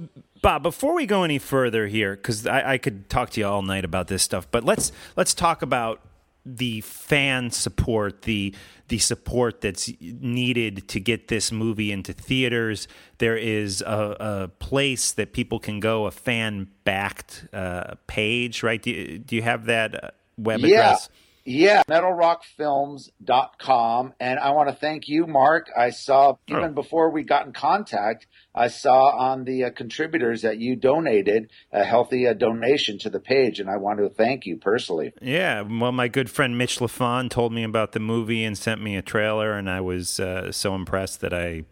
[0.42, 3.62] Bob, before we go any further here, because I, I could talk to you all
[3.62, 6.02] night about this stuff, but let's let's talk about
[6.46, 8.56] the fan support, the
[8.88, 12.88] the support that's needed to get this movie into theaters.
[13.20, 18.82] There is a, a place that people can go, a fan backed uh, page, right?
[18.82, 20.68] Do you, do you have that uh, web Yeah.
[20.68, 21.10] address?
[21.44, 24.14] Yeah, metalrockfilms.com.
[24.20, 25.70] And I want to thank you, Mark.
[25.78, 26.74] I saw, even Oh.
[26.74, 31.84] before we got in contact, I saw on the uh, contributors that you donated a
[31.84, 33.60] healthy uh, donation to the page.
[33.60, 35.14] And I want to thank you personally.
[35.22, 38.96] Yeah, well, my good friend Mitch Lafon told me about the movie and sent me
[38.96, 41.64] a trailer, and I was uh, so impressed that I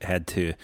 [0.00, 0.54] had to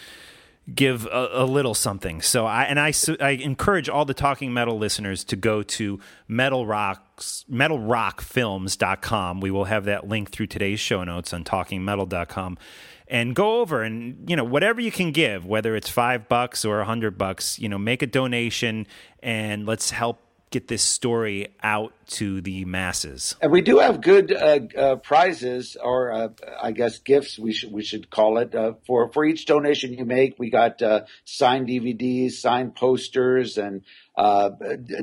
[0.73, 2.23] give a, a little something.
[2.23, 6.67] So I and I, I encourage all the Talking Metal listeners to go to Metal
[6.67, 9.41] Rocks metalrockfilms.com.
[9.41, 12.59] We will have that link through today's show notes on talkingmetal.com.
[13.07, 16.81] And go over and you know whatever you can give, whether it's five bucks or
[16.81, 18.87] a hundred bucks, you know, make a donation
[19.23, 23.35] and let's help get this story out to the masses.
[23.41, 26.29] And we do have good uh, uh, prizes, or uh,
[26.63, 27.39] I guess gifts.
[27.39, 30.39] We should we should call it uh, for for each donation you make.
[30.39, 33.83] We got uh, signed DVDs, signed posters, and
[34.17, 34.51] uh,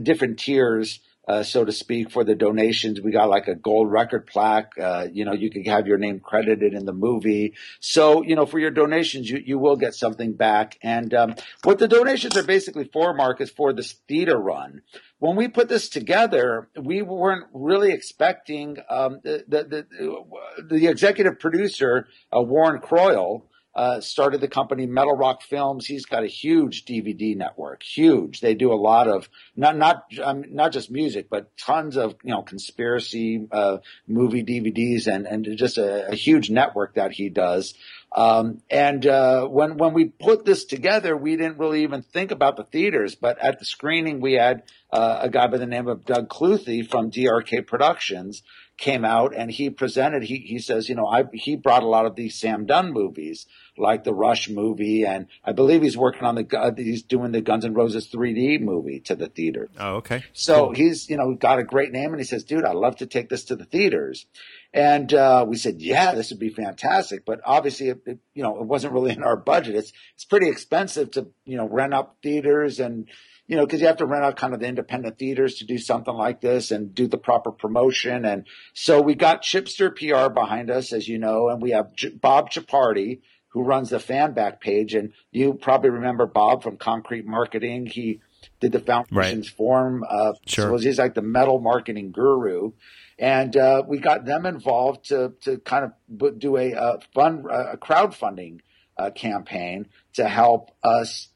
[0.02, 1.00] different tiers.
[1.32, 3.00] Uh, so to speak, for the donations.
[3.00, 4.74] We got like a gold record plaque.
[4.78, 7.54] Uh, you know, you could have your name credited in the movie.
[7.80, 10.78] So, you know, for your donations, you, you will get something back.
[10.84, 14.82] And um, what the donations are basically for, Mark, is for this theater run.
[15.20, 21.40] When we put this together, we weren't really expecting um, the, the, the, the executive
[21.40, 25.86] producer, uh, Warren Croyle, uh, started the company Metal Rock Films.
[25.86, 28.42] He's got a huge DVD network, huge.
[28.42, 32.32] They do a lot of not not um, not just music, but tons of you
[32.32, 37.74] know conspiracy uh, movie DVDs and and just a, a huge network that he does.
[38.14, 42.58] Um, and uh, when when we put this together, we didn't really even think about
[42.58, 43.16] the theaters.
[43.16, 46.86] But at the screening, we had uh, a guy by the name of Doug Cluthy
[46.86, 48.44] from DRK Productions
[48.82, 50.24] came out and he presented.
[50.24, 53.46] He he says, you know, I he brought a lot of these Sam Dunn movies,
[53.78, 57.40] like the Rush movie, and I believe he's working on the uh, he's doing the
[57.42, 59.70] Guns N' Roses 3D movie to the theater.
[59.80, 60.24] Oh, okay.
[60.34, 60.74] So Cool.
[60.74, 63.30] he's, you know, got a great name and he says, dude, I'd love to take
[63.30, 64.26] this to the theaters.
[64.74, 67.26] And, uh, we said, yeah, this would be fantastic.
[67.26, 69.76] But obviously, it, it, you know, it wasn't really in our budget.
[69.76, 73.08] It's, it's pretty expensive to, you know, rent up theaters and,
[73.48, 75.78] you know, cause you have to rent out kind of the independent theaters to do
[75.78, 78.24] something like this and do the proper promotion.
[78.26, 82.10] And so we got Chipster PR behind us, as you know, and we have J-
[82.10, 83.20] Bob Chiappardi,
[83.50, 84.94] who runs the fan back page.
[84.94, 87.86] And you probably remember Bob from Concrete Marketing.
[87.86, 88.22] He
[88.62, 90.04] did the Foundations Forum.
[90.10, 90.78] Uh, Sure.
[90.78, 92.72] So he's like the metal marketing guru.
[93.20, 97.78] And uh, we got them involved to, to kind of do a, uh fund, a
[97.78, 98.62] crowdfunding
[98.98, 101.28] uh, campaign to help us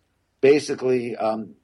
[0.42, 1.56] basically um,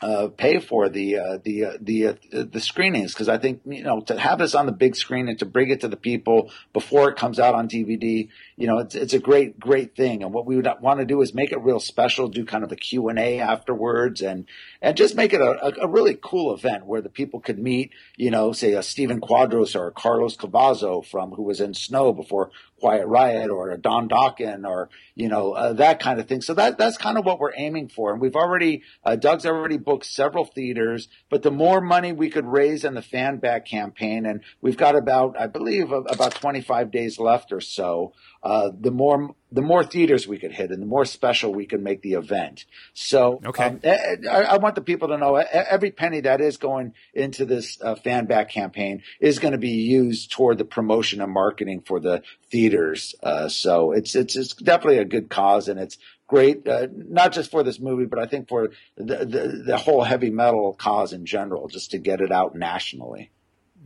[0.00, 3.14] uh, pay for the uh, the uh, the uh, the screenings.
[3.14, 5.70] Because I think you know to have this on the big screen and to bring
[5.70, 9.18] it to the people before it comes out on DVD, you know, it's it's a
[9.18, 10.22] great great thing.
[10.22, 12.72] And what we would want to do is make it real special, do kind of
[12.72, 14.46] a Q and A afterwards, and
[14.80, 18.30] and just make it a, a, really cool event where the people could meet, you
[18.30, 22.50] know, say a Stephen Quadros or a Carlos Cavazo from who was in Snow before
[22.80, 26.40] Quiet Riot or a Don Dokken or you know uh, that kind of thing.
[26.40, 28.12] So that that's kind of what we're aiming for.
[28.12, 32.46] And we've already uh, Doug's already booked several theaters, but the more money we could
[32.46, 37.18] raise in the fan back campaign, and we've got about I believe about 25 days
[37.18, 38.12] left or so.
[38.42, 41.82] Uh, the more the more theaters we could hit, and the more special we could
[41.82, 42.64] make the event.
[42.92, 43.64] So Okay.
[43.64, 46.92] um, I, I I want the people to know e- every penny that is going
[47.14, 51.32] into this uh, fan back campaign is going to be used toward the promotion and
[51.32, 53.14] marketing for the theaters.
[53.22, 57.50] Uh, so it's it's it's definitely a good cause, and it's great uh, not just
[57.50, 61.24] for this movie, but I think for the, the the whole heavy metal cause in
[61.26, 63.30] general, just to get it out nationally.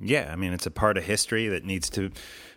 [0.03, 2.11] Yeah, I mean, it's a part of history that needs to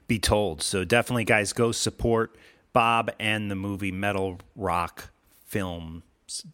[0.07, 0.61] be told.
[0.61, 2.35] So definitely, guys, go support
[2.73, 5.11] Bob and the movie Metal Rock
[5.45, 6.03] Film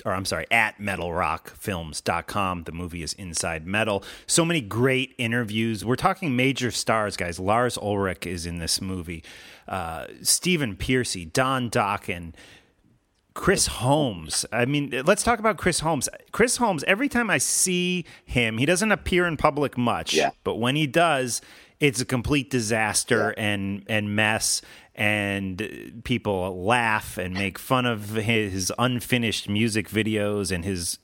[0.06, 2.64] Or I'm sorry, at metalrockfilms.com.
[2.64, 4.04] The movie is Inside Metal.
[4.28, 5.86] So many great interviews.
[5.86, 7.40] We're talking major stars, guys.
[7.40, 9.24] Lars Ulrich is in this movie.
[9.68, 12.34] Uh, Stephen Pearcy, Don Dokken,
[13.34, 14.46] Chris Holmes.
[14.52, 16.10] I mean, let's talk about Chris Holmes.
[16.32, 20.32] Chris Holmes, every time I see him, he doesn't appear in public much, Yeah.
[20.44, 21.42] but when he does,
[21.80, 24.62] it's a complete disaster and and mess
[24.96, 31.00] and people laugh and make fun of his unfinished music videos and his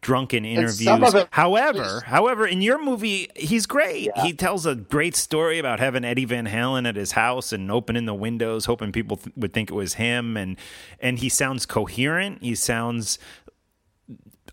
[0.00, 0.84] drunken interviews.
[0.84, 4.08] some of it- however, however, in your movie, he's great.
[4.22, 8.06] He tells a great story about having Eddie Van Halen at his house and opening
[8.06, 10.36] the windows, hoping people th- would think it was him.
[10.36, 10.56] And
[11.00, 12.38] and he sounds coherent.
[12.42, 13.18] He sounds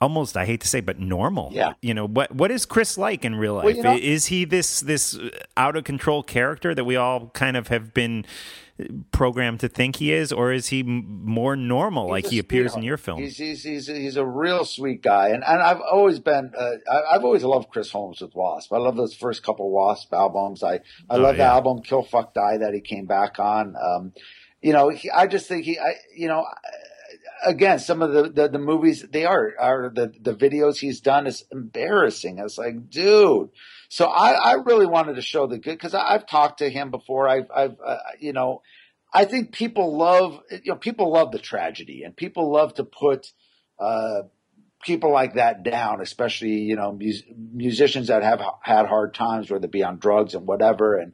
[0.01, 1.49] almost I hate to say, but normal.
[1.53, 1.73] Yeah.
[1.81, 2.31] You know what?
[2.33, 3.65] What is Chris like in real life?
[3.65, 5.17] Well, you know- is he this this
[5.57, 8.25] out of control character that we all kind of have been
[9.11, 12.97] programmed to think he is, or is he more normal like he appears in your
[12.97, 13.19] film?
[13.19, 17.15] He's he's he's, he's a real sweet guy, and and I've always been uh, I,
[17.15, 18.73] I've always loved Chris Holmes with Wasp.
[18.73, 20.63] I love those first couple Wasp albums.
[20.63, 20.79] I I
[21.11, 23.75] Oh, love the album Kill Fuck Die that he came back on.
[23.75, 24.13] Um,
[24.61, 26.45] you know, he, I just think he, I you know.
[27.45, 31.27] Again, some of the, the, the movies they are are the the videos he's done
[31.27, 32.39] is embarrassing.
[32.39, 33.49] It's like, dude.
[33.89, 37.27] So I, I really wanted to show the good because I've talked to him before.
[37.27, 38.61] I've I've uh, you know
[39.13, 43.31] I think people love, you know, people love the tragedy and people love to put,
[43.79, 44.23] uh,
[44.83, 47.23] people like that down, especially, you know, mus-
[47.53, 50.97] musicians that have had hard times, whether it be on drugs and whatever.
[50.97, 51.13] And,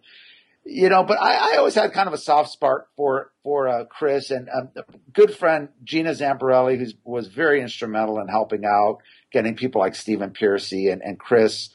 [0.69, 3.85] you know, but I, I always had kind of a soft spot for, for, uh,
[3.85, 8.99] Chris and um, a good friend, Gina Zamparelli, who was very instrumental in helping out,
[9.31, 11.69] getting people like Stephen Pearcy and, and Chris,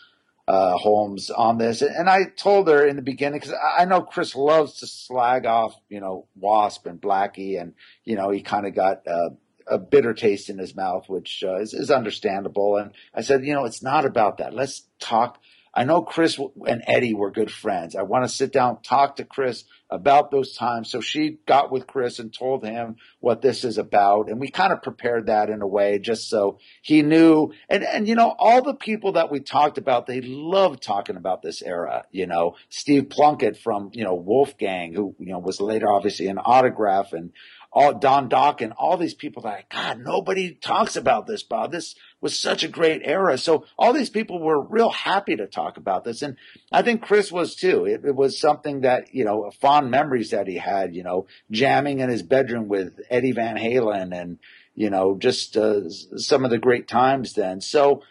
[0.47, 1.83] uh, Holmes on this.
[1.83, 5.75] And I told her in the beginning, because I know Chris loves to slag off,
[5.89, 7.75] you know, Wasp and Blackie, and,
[8.05, 9.31] you know, he kind of got, uh,
[9.67, 12.77] a bitter taste in his mouth, which uh, is, is understandable.
[12.77, 14.55] And I said, you know, it's not about that.
[14.55, 15.41] Let's talk.
[15.75, 17.97] I know Chris and Eddie were good friends.
[17.97, 20.91] I want to sit down, talk to Chris about those times.
[20.91, 24.29] So she got with Chris and told him what this is about.
[24.29, 27.53] And we kind of prepared that in a way just so he knew.
[27.69, 31.43] And, and, you know, all the people that we talked about, they love talking about
[31.43, 32.05] this era.
[32.11, 36.39] You know, Steve Plunkett from, you know, Wolfgang, who, you know, was later obviously an
[36.39, 37.33] autograph and
[37.75, 41.73] all Don Dokken, and all these people that God, nobody talks about this, Bob.
[41.73, 43.37] This was such a great era.
[43.37, 46.23] So all these people were real happy to talk about this.
[46.23, 46.37] And
[46.71, 47.85] I think Chris was too.
[47.85, 51.99] It, it was something that, you know, fond memories that he had, you know, jamming
[51.99, 54.39] in his bedroom with Eddie Van Halen and,
[54.77, 57.61] you know, just uh, some of the great times then.
[57.61, 58.03] So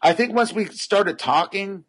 [0.00, 1.84] I think once we started talking,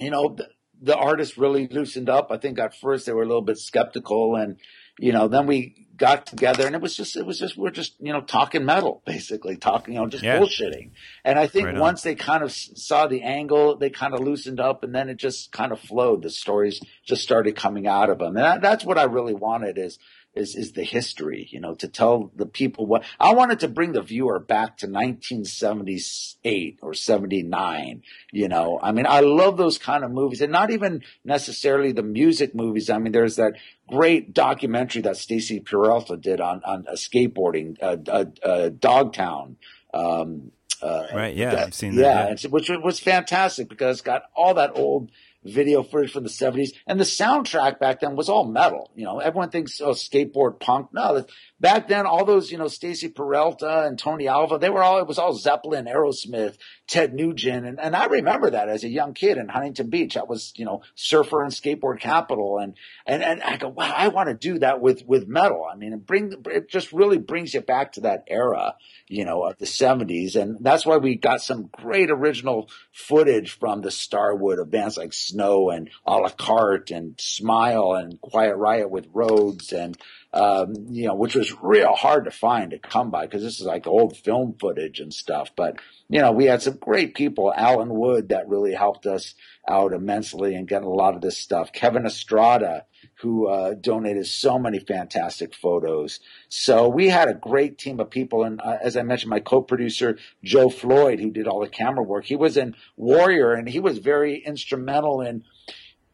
[0.00, 0.48] you know, the,
[0.80, 2.32] the artists really loosened up.
[2.32, 4.56] I think at first they were a little bit skeptical and,
[4.98, 7.94] you know, then we got together and it was just, it was just, we're just,
[8.00, 10.40] you know, talking metal, basically talking, you know, just Yeah.
[10.40, 10.90] bullshitting.
[11.24, 11.80] And I think Right on.
[11.80, 15.16] once they kind of saw the angle, they kind of loosened up and then it
[15.16, 16.22] just kind of flowed.
[16.22, 18.36] The stories just started coming out of them.
[18.36, 19.98] And that, that's what I really wanted is,
[20.34, 23.92] is, is the history, you know, to tell the people what I wanted to bring
[23.92, 30.04] the viewer back to 1978 or 79, you know, I mean, I love those kind
[30.04, 32.90] of movies and not even necessarily the music movies.
[32.90, 33.54] I mean, there's that
[33.96, 39.56] great documentary that Stacy Peralta did on, on uh, skateboarding, uh, uh, uh, Dogtown.
[39.92, 42.32] Um, uh, Right, yeah, that- I've seen that, Yeah, yeah.
[42.32, 45.10] it's- which was fantastic because it's got all that old
[45.44, 49.18] video footage from the 70s and the soundtrack back then was all metal you know
[49.18, 51.24] everyone thinks oh skateboard punk no
[51.62, 55.06] back then all those you know Stacy Peralta and Tony Alva they were all it
[55.06, 56.58] was all Zeppelin Aerosmith
[56.92, 57.64] Ted Nugent.
[57.64, 60.14] And, and I remember that as a young kid in Huntington Beach.
[60.14, 62.58] That was you know surfer and skateboard capital.
[62.58, 62.74] And
[63.06, 65.64] and and I go wow I want to do that with with metal.
[65.72, 68.74] I mean it bring it just really brings you back to that era
[69.08, 73.80] you know of the 70s and that's why we got some great original footage from
[73.80, 78.90] the Starwood of bands like Snow and a la carte and Smile and Quiet Riot
[78.90, 79.96] with Rhoads and
[80.32, 83.66] um, you know, which was real hard to find to come by because this is
[83.66, 85.50] like old film footage and stuff.
[85.54, 85.78] But
[86.08, 89.34] you know, we had some great people, Alan Wood, that really helped us
[89.68, 91.72] out immensely and getting a lot of this stuff.
[91.72, 96.20] Kevin Estrada, who uh, donated so many fantastic photos.
[96.48, 100.18] So we had a great team of people, and uh, as I mentioned, my co-producer
[100.42, 103.98] Joe Floyd, who did all the camera work, he was in Warrior, and he was
[103.98, 105.44] very instrumental in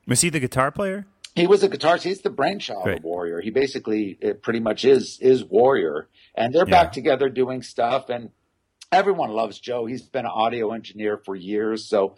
[0.07, 1.07] Was he the guitar player?
[1.39, 2.03] He was a guitarist.
[2.03, 2.99] He's the brainchild Great.
[2.99, 3.41] of Warrior.
[3.41, 6.83] He basically it pretty much is is Warrior, and they're Yeah.
[6.85, 8.09] back together doing stuff.
[8.11, 8.31] And
[8.93, 9.87] everyone loves Joe.
[9.87, 11.89] He's been an audio engineer for years.
[11.89, 12.17] So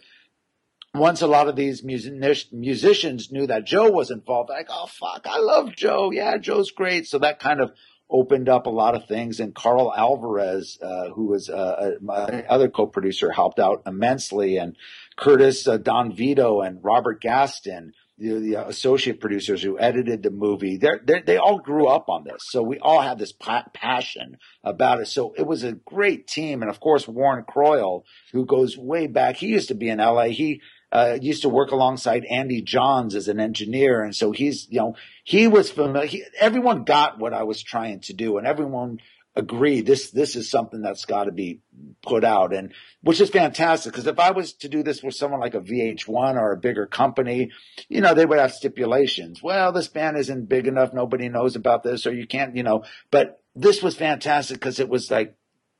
[0.93, 5.25] once a lot of these music- musicians knew that Joe was involved, like, oh fuck,
[5.25, 6.11] I love Joe.
[6.11, 7.07] Yeah, Joe's great.
[7.07, 7.71] So that kind of
[8.09, 9.39] opened up a lot of things.
[9.39, 14.57] And Carl Alvarez, uh, who was uh, uh, my other co-producer, helped out immensely.
[14.57, 14.75] And
[15.15, 20.77] Curtis uh, Don Vito and Robert Gaston, the, the associate producers who edited the movie,
[20.77, 22.43] they're, they're, they all grew up on this.
[22.49, 25.07] So we all had this pa- passion about it.
[25.07, 26.61] So it was a great team.
[26.61, 30.25] And of course, Warren Croyle, who goes way back, he used to be in LA.
[30.25, 30.61] He
[30.91, 34.03] uh, used to work alongside Andy Johns as an engineer.
[34.03, 36.07] And so he's, you know, he was familiar.
[36.07, 38.99] He, everyone got what I was trying to do and everyone
[39.35, 41.61] agreed this, this is something that's got to be
[42.03, 42.53] put out.
[42.53, 45.61] And which is fantastic because if I was to do this with someone like a
[45.61, 47.51] VH1 or a bigger company,
[47.87, 49.41] you know, they would have stipulations.
[49.41, 50.93] Well, this band isn't big enough.
[50.93, 54.89] Nobody knows about this or you can't, you know, but this was fantastic because it
[54.89, 55.35] was like,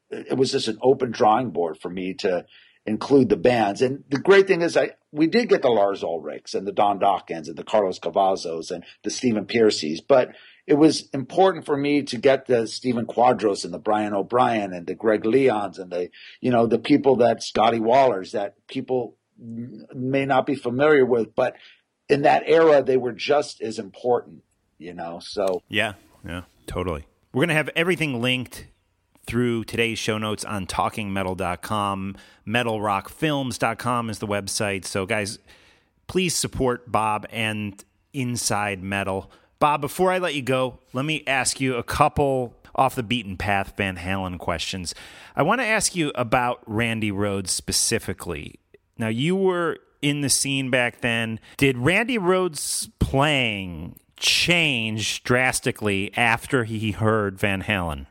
[0.09, 2.45] it was just an open drawing board for me to
[2.85, 3.81] include the bands.
[3.81, 6.99] And the great thing is I, we did get the Lars Ulrichs and the Don
[6.99, 10.29] Dokkens and the Carlos Cavazos and the Stephen Pearcys, but
[10.67, 14.87] it was important for me to get the Stephen Quadros and the Brian O'Brien and
[14.87, 16.09] the Greg Leons and the,
[16.39, 21.55] you know, the people that Scotty Wallers that people may not be familiar with, but
[22.07, 24.43] in that era, they were just as important,
[24.77, 25.93] you know, so Yeah,
[26.25, 27.05] yeah, totally.
[27.33, 28.67] We're to have everything linked
[29.25, 32.15] through today's show notes on talkingmetal.com.
[32.45, 34.85] Metalrockfilms.com is the website.
[34.85, 35.39] So, guys,
[36.07, 37.83] please support Bob and
[38.13, 39.31] Inside Metal.
[39.61, 43.37] Bob, before I let you go, let me ask you a couple off the beaten
[43.37, 44.95] path Van Halen questions.
[45.35, 48.55] I want to ask you about Randy Rhoads specifically.
[48.97, 51.39] Now, you were in the scene back then.
[51.57, 58.07] Did Randy Rhoads playing change drastically after he heard Van Halen?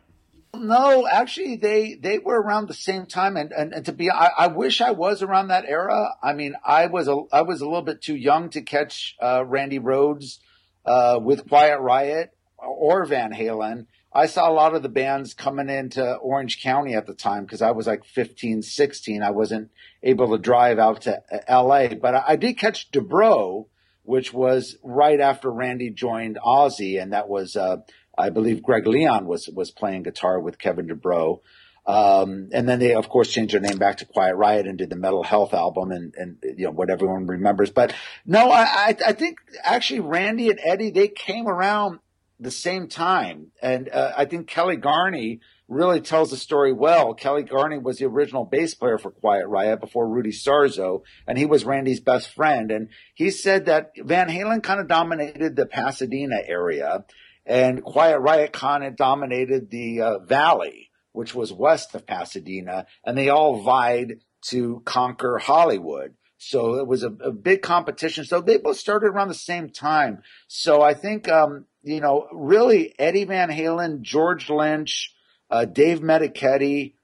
[0.55, 4.31] No, actually, they they were around the same time, and and, and to be, I,
[4.39, 6.15] I wish I was around that era.
[6.23, 9.45] I mean, I was a I was a little bit too young to catch uh,
[9.45, 10.39] Randy Rhoads
[10.85, 13.87] uh, with Quiet Riot or Van Halen.
[14.13, 17.63] I saw a lot of the bands coming into Orange County at the time because
[17.63, 19.23] I was like 15, 16.
[19.23, 19.71] I wasn't
[20.03, 23.67] able to drive out to uh, LA, but I, I did catch Dubrow,
[24.03, 27.01] which was right after Randy joined Ozzy.
[27.01, 27.79] And that was, uh,
[28.19, 31.41] I believe Greg Leon was, was playing guitar with Kevin Dubrow.
[31.87, 34.91] Um, and then they, of course, changed their name back to Quiet Riot and did
[34.91, 37.71] the Metal Health album and, and, you know, what everyone remembers.
[37.71, 37.95] But
[38.27, 42.01] no, I, I, think actually Randy and Eddie, they came around
[42.39, 43.53] the same time.
[43.63, 47.15] And, uh, I think Kelly Garni really tells the story well.
[47.15, 51.47] Kelly Garni was the original bass player for Quiet Riot before Rudy Sarzo, and he
[51.47, 52.71] was Randy's best friend.
[52.71, 57.05] And he said that Van Halen kind of dominated the Pasadena area
[57.47, 63.17] and Quiet Riot kind of dominated the uh, valley which was west of Pasadena, and
[63.17, 66.15] they all vied to conquer Hollywood.
[66.39, 68.25] So it was a, a big competition.
[68.25, 70.23] So they both started around the same time.
[70.49, 75.15] So I think, um, you know, really Eddie Van Halen, George Lynch,
[75.51, 76.95] uh, Dave Meniketti,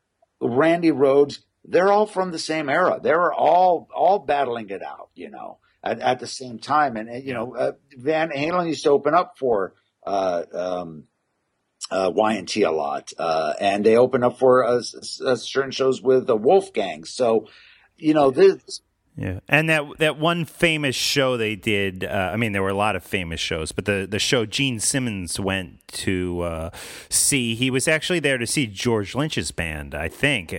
[0.40, 2.98] Randy Rhoads, they're all from the same era.
[3.02, 6.96] They were all, all battling it out, you know, at, at the same time.
[6.96, 9.74] And, you know, uh, Van Halen used to open up for,
[10.06, 11.04] uh, um,
[11.90, 13.12] uh, Y&T a lot.
[13.18, 14.82] Uh, and they open up for uh,
[15.24, 17.04] uh, certain shows with the Wolfgang.
[17.04, 17.48] So,
[17.96, 18.80] you know, this.
[19.18, 22.04] Yeah, and that that one famous show they did.
[22.04, 24.78] Uh, I mean, there were a lot of famous shows, but the the show Gene
[24.78, 26.70] Simmons went to uh,
[27.08, 27.54] see.
[27.54, 30.54] He was actually there to see George Lynch's band, I think.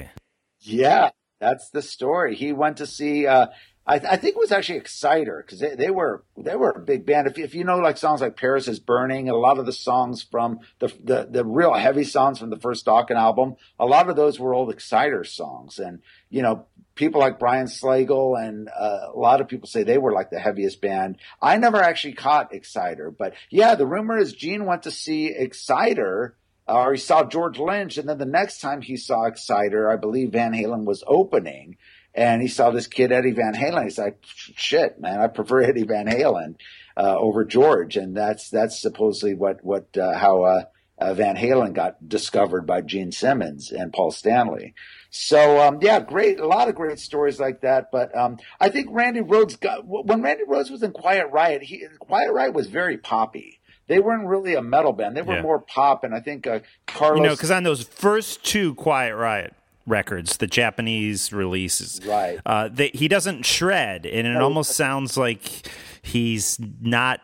[0.62, 2.34] Yeah, that's the story.
[2.34, 3.28] He went to see.
[3.28, 3.48] Uh,
[3.88, 7.06] I, I, think it was actually Xciter because they, they, were they were a big
[7.06, 7.28] band.
[7.28, 10.22] If, if you know like songs like Paris is Burning, a lot of the songs
[10.22, 14.18] from the, the the real heavy songs from the first Dokken album, a lot of
[14.18, 15.80] those were old Xciter songs.
[15.80, 16.66] And you know,
[16.96, 20.40] people like Brian Slagel and uh, a lot of people say they were like the
[20.40, 21.18] heaviest band.
[21.42, 26.34] I never actually caught Xciter, but yeah, the rumor is Gene went to see Xciter.
[26.70, 29.96] Uh, or he saw George Lynch, and then the next time he saw Xciter, I
[29.96, 31.78] believe Van Halen was opening,
[32.18, 33.84] and he saw this kid Eddie Van Halen.
[33.84, 36.56] He's like, "Shit, man, I prefer Eddie Van Halen
[36.98, 40.64] uh, over George." And that's that's supposedly what what uh, how uh,
[40.98, 44.74] uh, Van Halen got discovered by Gene Simmons and Paul Stanley.
[45.12, 47.92] So um, yeah, great, a lot of great stories like that.
[47.92, 51.62] But um, I think Randy Rhoads got when Randy Rhoads was in Quiet Riot.
[51.62, 55.16] He Quiet Riot was very poppy they weren't really a metal band.
[55.16, 55.42] They were yeah.
[55.42, 56.04] more pop.
[56.04, 59.56] And I think uh, Carlos, you know, because on those first two Quiet Riot
[59.88, 62.06] records, the Japanese releases.
[62.06, 62.40] Right.
[62.46, 65.68] Uh, they, he doesn't shred, and it no, almost sounds like
[66.02, 67.22] he's not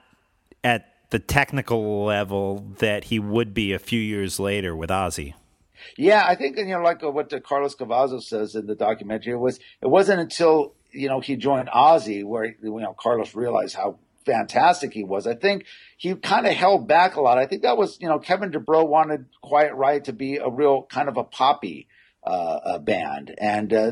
[0.64, 5.34] at the technical level that he would be a few years later with Ozzy.
[5.98, 9.60] Yeah, I think you know, like what Carlos Cavazo says in the documentary, it was
[9.82, 14.94] it wasn't until you know he joined Ozzy where you know Carlos realized how fantastic
[14.94, 15.28] he was.
[15.28, 15.66] I think
[15.98, 17.38] he kind of held back a lot.
[17.38, 20.84] I think that was, you know, Kevin Dubrow wanted Quiet Riot to be a real
[20.84, 21.88] kind of a poppy
[22.26, 23.34] uh, band.
[23.38, 23.92] And uh,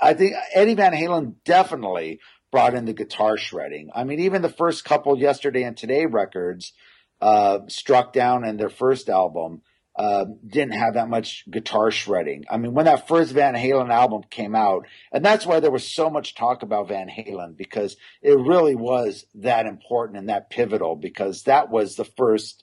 [0.00, 2.20] I think Eddie Van Halen definitely
[2.50, 3.90] brought in the guitar shredding.
[3.94, 6.72] I mean, even the first couple yesterday and today records,
[7.20, 9.62] uh, struck down in their first album,
[9.98, 12.44] uh, didn't have that much guitar shredding.
[12.50, 15.90] I mean, when that first Van Halen album came out, and that's why there was
[15.90, 20.96] so much talk about Van Halen because it really was that important and that pivotal
[20.96, 22.62] because that was the first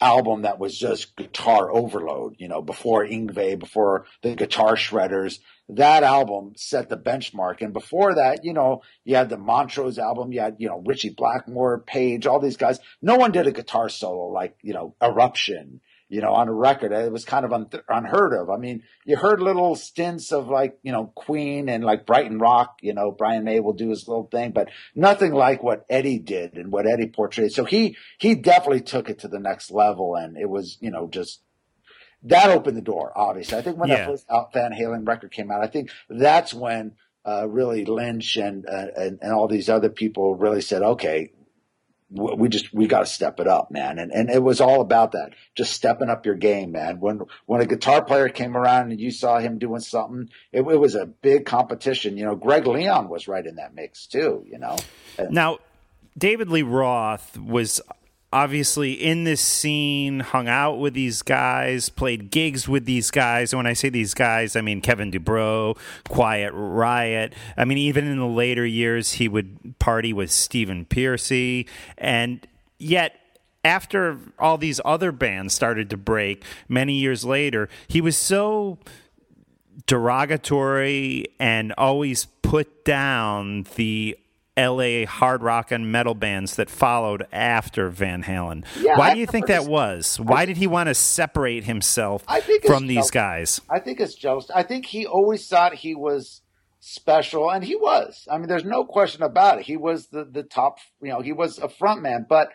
[0.00, 5.40] album that was just guitar overload, you know, before Yngwie, before the guitar shredders.
[5.68, 7.60] That album set the benchmark.
[7.60, 11.10] And before that, you know, you had the Montrose album, you had, you know, Ritchie
[11.10, 12.78] Blackmore, Page, all these guys.
[13.02, 16.92] No one did a guitar solo like, you know, Eruption you know, on a record.
[16.92, 18.48] It was kind of un- unheard of.
[18.48, 22.78] I mean, you heard little stints of like, you know, Queen and like Brighton Rock,
[22.80, 26.54] you know, Brian May will do his little thing, but nothing like what Eddie did
[26.54, 27.52] and what Eddie portrayed.
[27.52, 31.08] So he, he definitely took it to the next level and it was, you know,
[31.08, 31.42] just,
[32.22, 33.58] that opened the door, obviously.
[33.58, 33.98] I think when yeah.
[33.98, 36.92] that first Van Halen record came out, I think that's when,
[37.26, 41.32] uh, really Lynch and, uh, and, and all these other people really said, okay,
[42.10, 43.98] we just we got to step it up, man.
[43.98, 47.00] And and it was all about that, just stepping up your game, man.
[47.00, 50.80] When when a guitar player came around and you saw him doing something, it, it
[50.80, 52.16] was a big competition.
[52.16, 54.44] You know, Greg Leon was right in that mix too.
[54.46, 54.76] You know.
[55.30, 55.58] Now,
[56.16, 57.80] David Lee Roth was
[58.32, 63.52] obviously in this scene, hung out with these guys, played gigs with these guys.
[63.52, 67.34] And when I say these guys, I mean Kevin Dubrow, Quiet Riot.
[67.56, 71.66] I mean, even in the later years, he would party with Stephen Pearcy.
[71.96, 72.46] And
[72.78, 73.14] yet,
[73.64, 78.78] after all these other bands started to break many years later, he was so
[79.86, 84.16] derogatory and always put down the
[84.58, 88.64] LA hard rock and metal bands that followed after Van Halen.
[88.80, 90.18] Yeah, Why I do you think that was?
[90.18, 92.24] Why did he want to separate himself
[92.66, 93.10] from these jealous.
[93.10, 93.60] guys?
[93.70, 94.50] I think it's jealous.
[94.54, 96.42] I think he always thought he was
[96.80, 98.26] special, and he was.
[98.30, 99.66] I mean, there's no question about it.
[99.66, 100.78] He was the the top.
[101.00, 102.26] You know, he was a front man.
[102.28, 102.48] But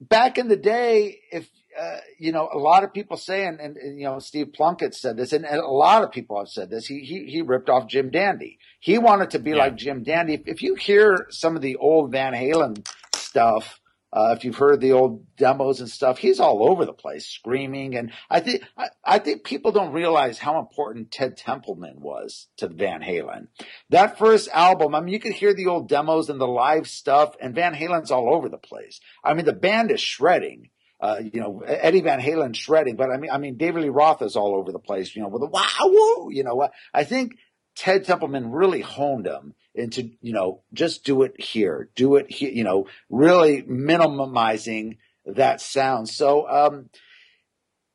[0.00, 1.48] back in the day, if
[1.80, 4.94] uh, you know, a lot of people say, and, and, and, you know, Steve Plunkett
[4.94, 6.86] said this, and, and a lot of people have said this.
[6.86, 8.58] He he he ripped off Jim Dandy.
[8.80, 9.56] He wanted to be Yeah.
[9.56, 10.34] like Jim Dandy.
[10.34, 13.80] If, if you hear some of the old Van Halen stuff.
[14.10, 17.94] Uh, if you've heard the old demos and stuff, he's all over the place screaming.
[17.94, 22.68] And I think, I, I think people don't realize how important Ted Templeman was to
[22.68, 23.48] Van Halen.
[23.90, 27.34] That first album, I mean, you could hear the old demos and the live stuff
[27.38, 28.98] and Van Halen's all over the place.
[29.22, 30.70] I mean, the band is shredding.
[31.00, 34.20] Uh, you know, Eddie Van Halen shredding, but I mean, I mean, David Lee Roth
[34.20, 36.72] is all over the place, you know, with the wow, woo, you know what?
[36.92, 37.34] I think
[37.76, 42.50] Ted Templeman really honed him into, you know, just do it here, do it here,
[42.50, 46.08] you know, really minimizing that sound.
[46.08, 46.90] So, um,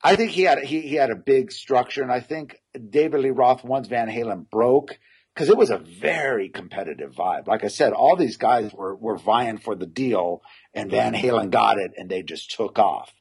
[0.02, 3.32] I think he had, he, he had a big structure and I think David Lee
[3.32, 4.98] Roth, once Van Halen broke,
[5.36, 7.48] cause it was a very competitive vibe.
[7.48, 10.42] Like I said, all these guys were, were vying for the deal
[10.74, 13.12] and Van Halen got it and they just took off.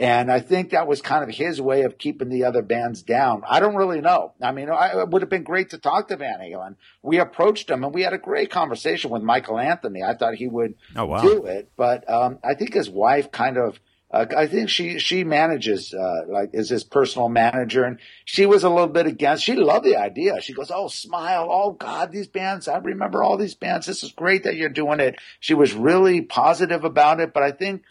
[0.00, 3.42] And I think that was kind of his way of keeping the other bands down.
[3.48, 4.32] I don't really know.
[4.40, 6.76] I mean, I, it would have been great to talk to Van Halen.
[7.02, 10.04] We approached him and we had a great conversation with Michael Anthony.
[10.04, 11.20] I thought he would Oh, wow.
[11.22, 13.80] do it, but um, I think his wife kind of.
[14.10, 18.64] Uh, I think she she manages uh, like is his personal manager, and she was
[18.64, 19.44] a little bit against.
[19.44, 20.40] She loved the idea.
[20.40, 21.48] She goes, "Oh, smile!
[21.50, 22.68] Oh God, these bands!
[22.68, 23.86] I remember all these bands.
[23.86, 27.50] This is great that you're doing it." She was really positive about it, but I
[27.52, 27.82] think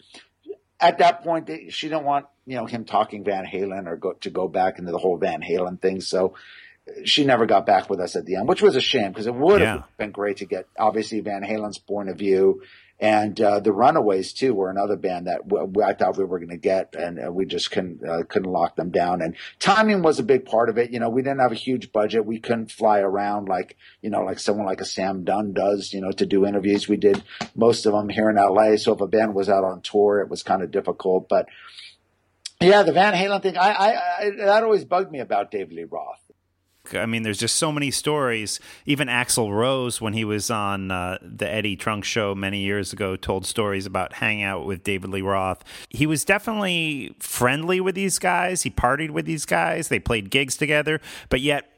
[0.80, 4.14] at that point they, she didn't want you know him talking Van Halen or go
[4.14, 6.00] to go back into the whole Van Halen thing.
[6.00, 6.34] So
[7.04, 9.34] she never got back with us at the end, which was a shame because it
[9.34, 9.82] would have Yeah.
[9.98, 12.62] been great to get obviously Van Halen's point of view.
[13.00, 16.50] And uh, the Runaways too were another band that w- I thought we were going
[16.50, 19.22] to get, and uh, we just couldn't uh, couldn't lock them down.
[19.22, 20.90] And timing was a big part of it.
[20.90, 24.22] You know, we didn't have a huge budget; we couldn't fly around like you know,
[24.22, 25.92] like someone like a Sam Dunn does.
[25.92, 27.22] You know, to do interviews, we did
[27.54, 28.74] most of them here in LA.
[28.76, 31.28] So if a band was out on tour, it was kind of difficult.
[31.28, 31.46] But
[32.60, 33.88] yeah, the Van Halen thing, I, I,
[34.18, 36.27] I that always bugged me about David Lee Roth.
[36.94, 38.60] I mean, there's just so many stories.
[38.86, 43.16] Even Axl Rose, when he was on uh, the Eddie Trunk show many years ago,
[43.16, 45.64] told stories about hanging out with David Lee Roth.
[45.90, 48.62] He was definitely friendly with these guys.
[48.62, 49.88] He partied with these guys.
[49.88, 51.70] They played gigs together, but yet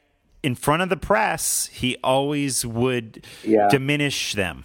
[0.43, 3.69] in front of the press, he always would Yeah.
[3.71, 4.65] diminish them.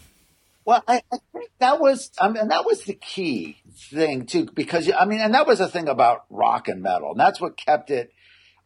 [0.63, 3.57] Well, I, I think that was, I mean, and that was the key
[3.91, 7.19] thing too, because I mean, and that was the thing about rock and metal, and
[7.19, 8.11] that's what kept it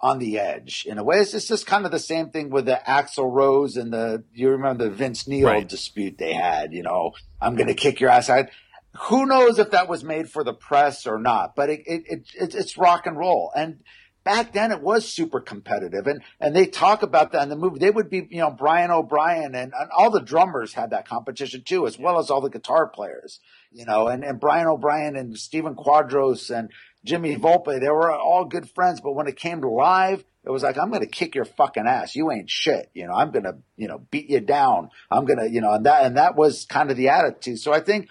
[0.01, 1.17] on the edge in a way.
[1.19, 4.49] It's just, just kind of the same thing with the Axl Rose and the, you
[4.49, 5.67] remember the Vince Neil Right.
[5.67, 8.29] dispute they had, you know, I'm going to kick your ass.
[8.29, 8.49] I,
[8.97, 12.23] who knows if that was made for the press or not, but it, it, it,
[12.33, 13.51] it's it's rock and roll.
[13.55, 13.81] And
[14.23, 17.79] back then it was super competitive and, and they talk about that in the movie.
[17.79, 21.61] They would be, you know, Brian O'Brien and, and all the drummers had that competition
[21.63, 23.39] too, as well as all the guitar players,
[23.71, 26.69] you know, and, and Brian O'Brien and Stephen Quadros and
[27.05, 29.01] Jimmy Volpe, they were all good friends.
[29.01, 31.85] But when it came to live, it was like, I'm going to kick your fucking
[31.87, 32.15] ass.
[32.15, 32.89] You ain't shit.
[32.93, 34.89] You know, I'm going to, you know, beat you down.
[35.11, 37.59] I'm going to, you know, and that, and that was kind of the attitude.
[37.59, 38.09] So I think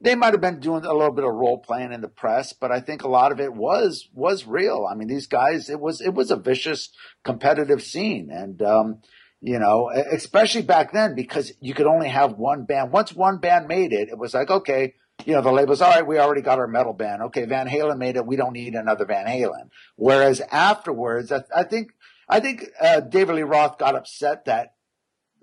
[0.00, 2.70] they might have been doing a little bit of role playing in the press, but
[2.70, 4.86] I think a lot of it was was real.
[4.90, 6.90] I mean, these guys, it was it was a vicious
[7.24, 9.00] competitive scene, and um,
[9.40, 12.92] you know, especially back then because you could only have one band.
[12.92, 14.94] Once one band made it, it was like okay.
[15.24, 16.06] You know, the label's all right.
[16.06, 17.22] We already got our metal band.
[17.22, 18.26] Okay, Van Halen made it.
[18.26, 19.70] We don't need another Van Halen.
[19.96, 21.92] Whereas afterwards, I, I think
[22.28, 24.74] I think uh, David Lee Roth got upset that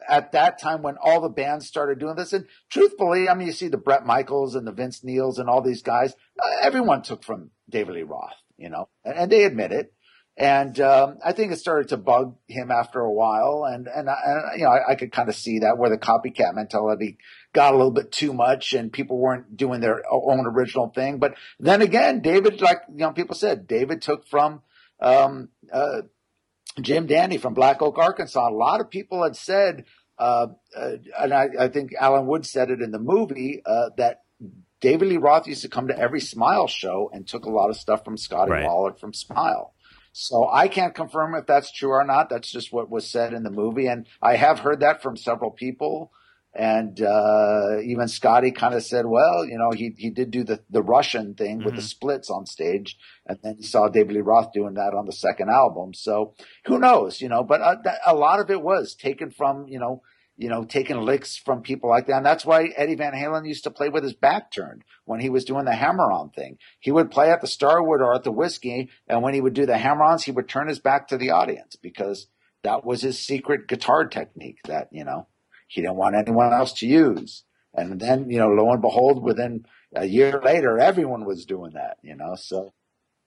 [0.07, 2.34] at that time when all the bands started doing this.
[2.34, 5.61] And truthfully, I mean, you see the Bret Michaels and the Vince Neils and all
[5.61, 9.71] these guys, uh, everyone took from David Lee Roth, you know, and, and they admit
[9.71, 9.93] it.
[10.38, 13.63] And, um, I think it started to bug him after a while.
[13.65, 15.97] And, and, I- and you know, I, I could kind of see that where the
[15.97, 17.17] copycat mentality
[17.53, 21.19] got a little bit too much and people weren't doing their own original thing.
[21.19, 24.61] But then again, David, like, you know, people said, David took from,
[24.99, 26.01] um, uh,
[26.81, 28.49] Jim Dandy from Black Oak, Arkansas.
[28.49, 29.86] A lot of people had said,
[30.19, 34.23] uh, uh, and I, I think Alan Wood said it in the movie, uh, that
[34.81, 37.77] David Lee Roth used to come to every Smile show and took a lot of
[37.77, 38.65] stuff from Scotty Right.
[38.65, 39.73] Waller from Smile.
[40.18, 42.30] So I can't confirm if that's true or not.
[42.30, 43.88] That's just what was said in the movie.
[43.88, 46.13] And I have heard that from several people.
[46.53, 50.61] And, uh, even Scotty kind of said, well, you know, he, he did do the,
[50.70, 52.97] the Russian thing with the splits on stage.
[53.28, 55.93] And then he saw David Lee Roth doing that on the second album.
[55.93, 59.68] So who knows, you know, but uh, that, a lot of it was taken from,
[59.68, 60.01] you know,
[60.38, 62.17] you know, taking licks from people like that.
[62.17, 65.29] And that's why Eddie Van Halen used to play with his back turned when he
[65.29, 66.57] was doing the hammer on thing.
[66.79, 68.89] He would play at the Starwood or at the Whisky.
[69.07, 71.31] And when he would do the hammer ons, he would turn his back to the
[71.31, 72.27] audience because
[72.63, 75.27] that was his secret guitar technique that, you know,
[75.67, 77.43] he didn't want anyone else to use.
[77.73, 79.65] And then, you know, lo and behold, within
[79.95, 82.73] a year later, everyone was doing that, you know, so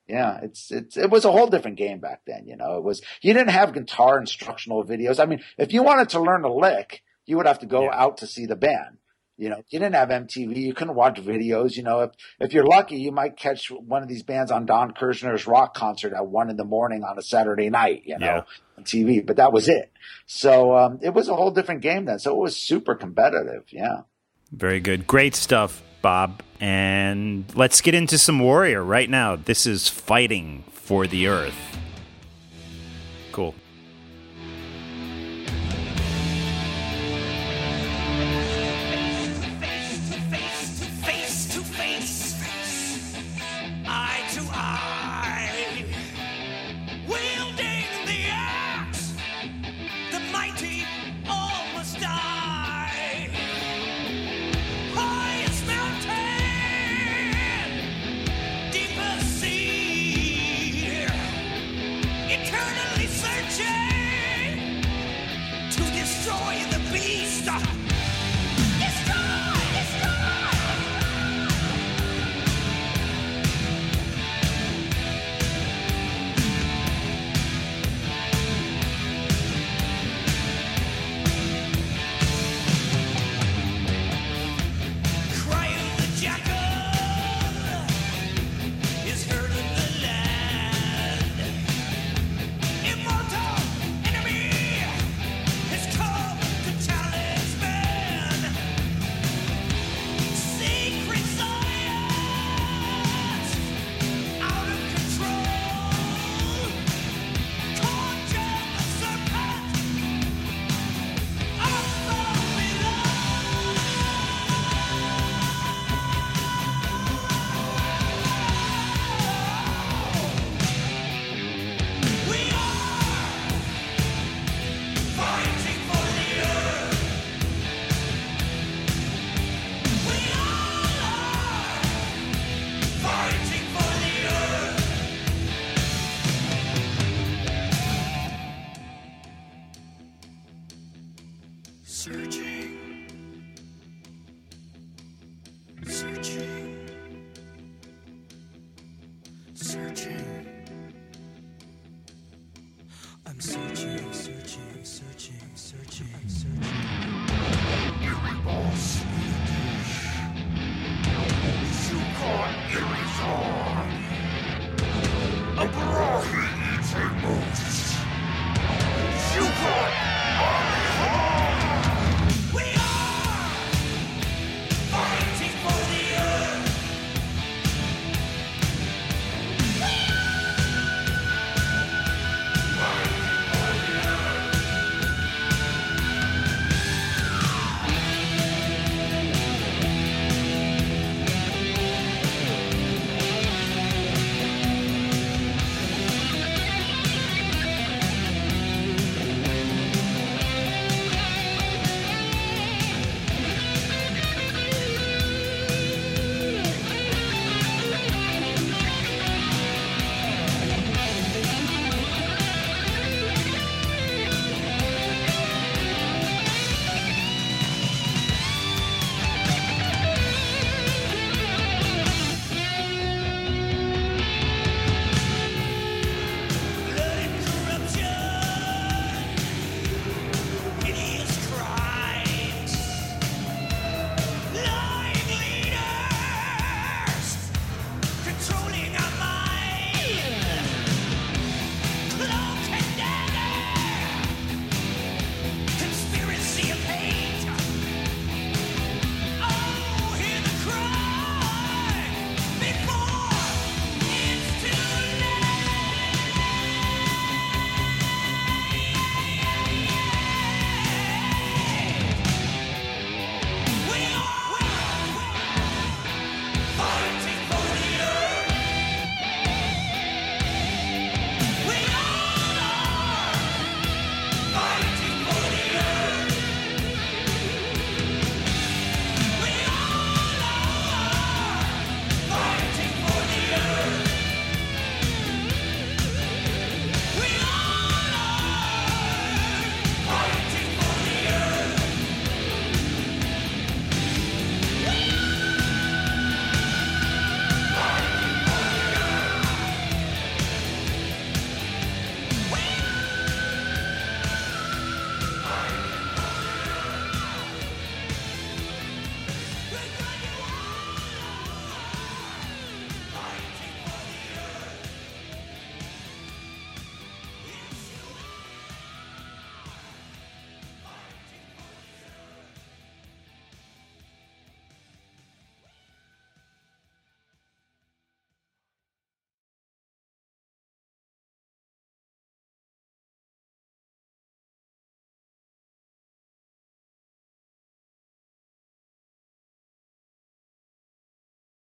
[0.09, 2.47] yeah, it's it's it was a whole different game back then.
[2.47, 5.21] You know, it was you didn't have guitar instructional videos.
[5.21, 7.91] I mean, if you wanted to learn a lick, you would have to go Yeah.
[8.03, 8.97] out to see the band.
[9.41, 10.57] You know, you didn't have MTV.
[10.57, 11.77] You couldn't watch videos.
[11.77, 14.93] You know, if if you're lucky, you might catch one of these bands on Don
[14.93, 18.03] Kirshner's rock concert at one in the morning on a Saturday night.
[18.05, 18.43] You know, Yeah.
[18.79, 19.21] on TV.
[19.25, 19.93] But that was it.
[20.27, 22.19] So um, it was a whole different game then.
[22.19, 23.65] So it was super competitive.
[23.71, 23.99] Yeah.
[24.51, 25.07] Very good.
[25.07, 26.43] Great stuff, Bob.
[26.61, 29.37] And let's get into some Warrior right now.
[29.37, 31.79] This is Fighting for the Earth.
[33.33, 33.55] Cool.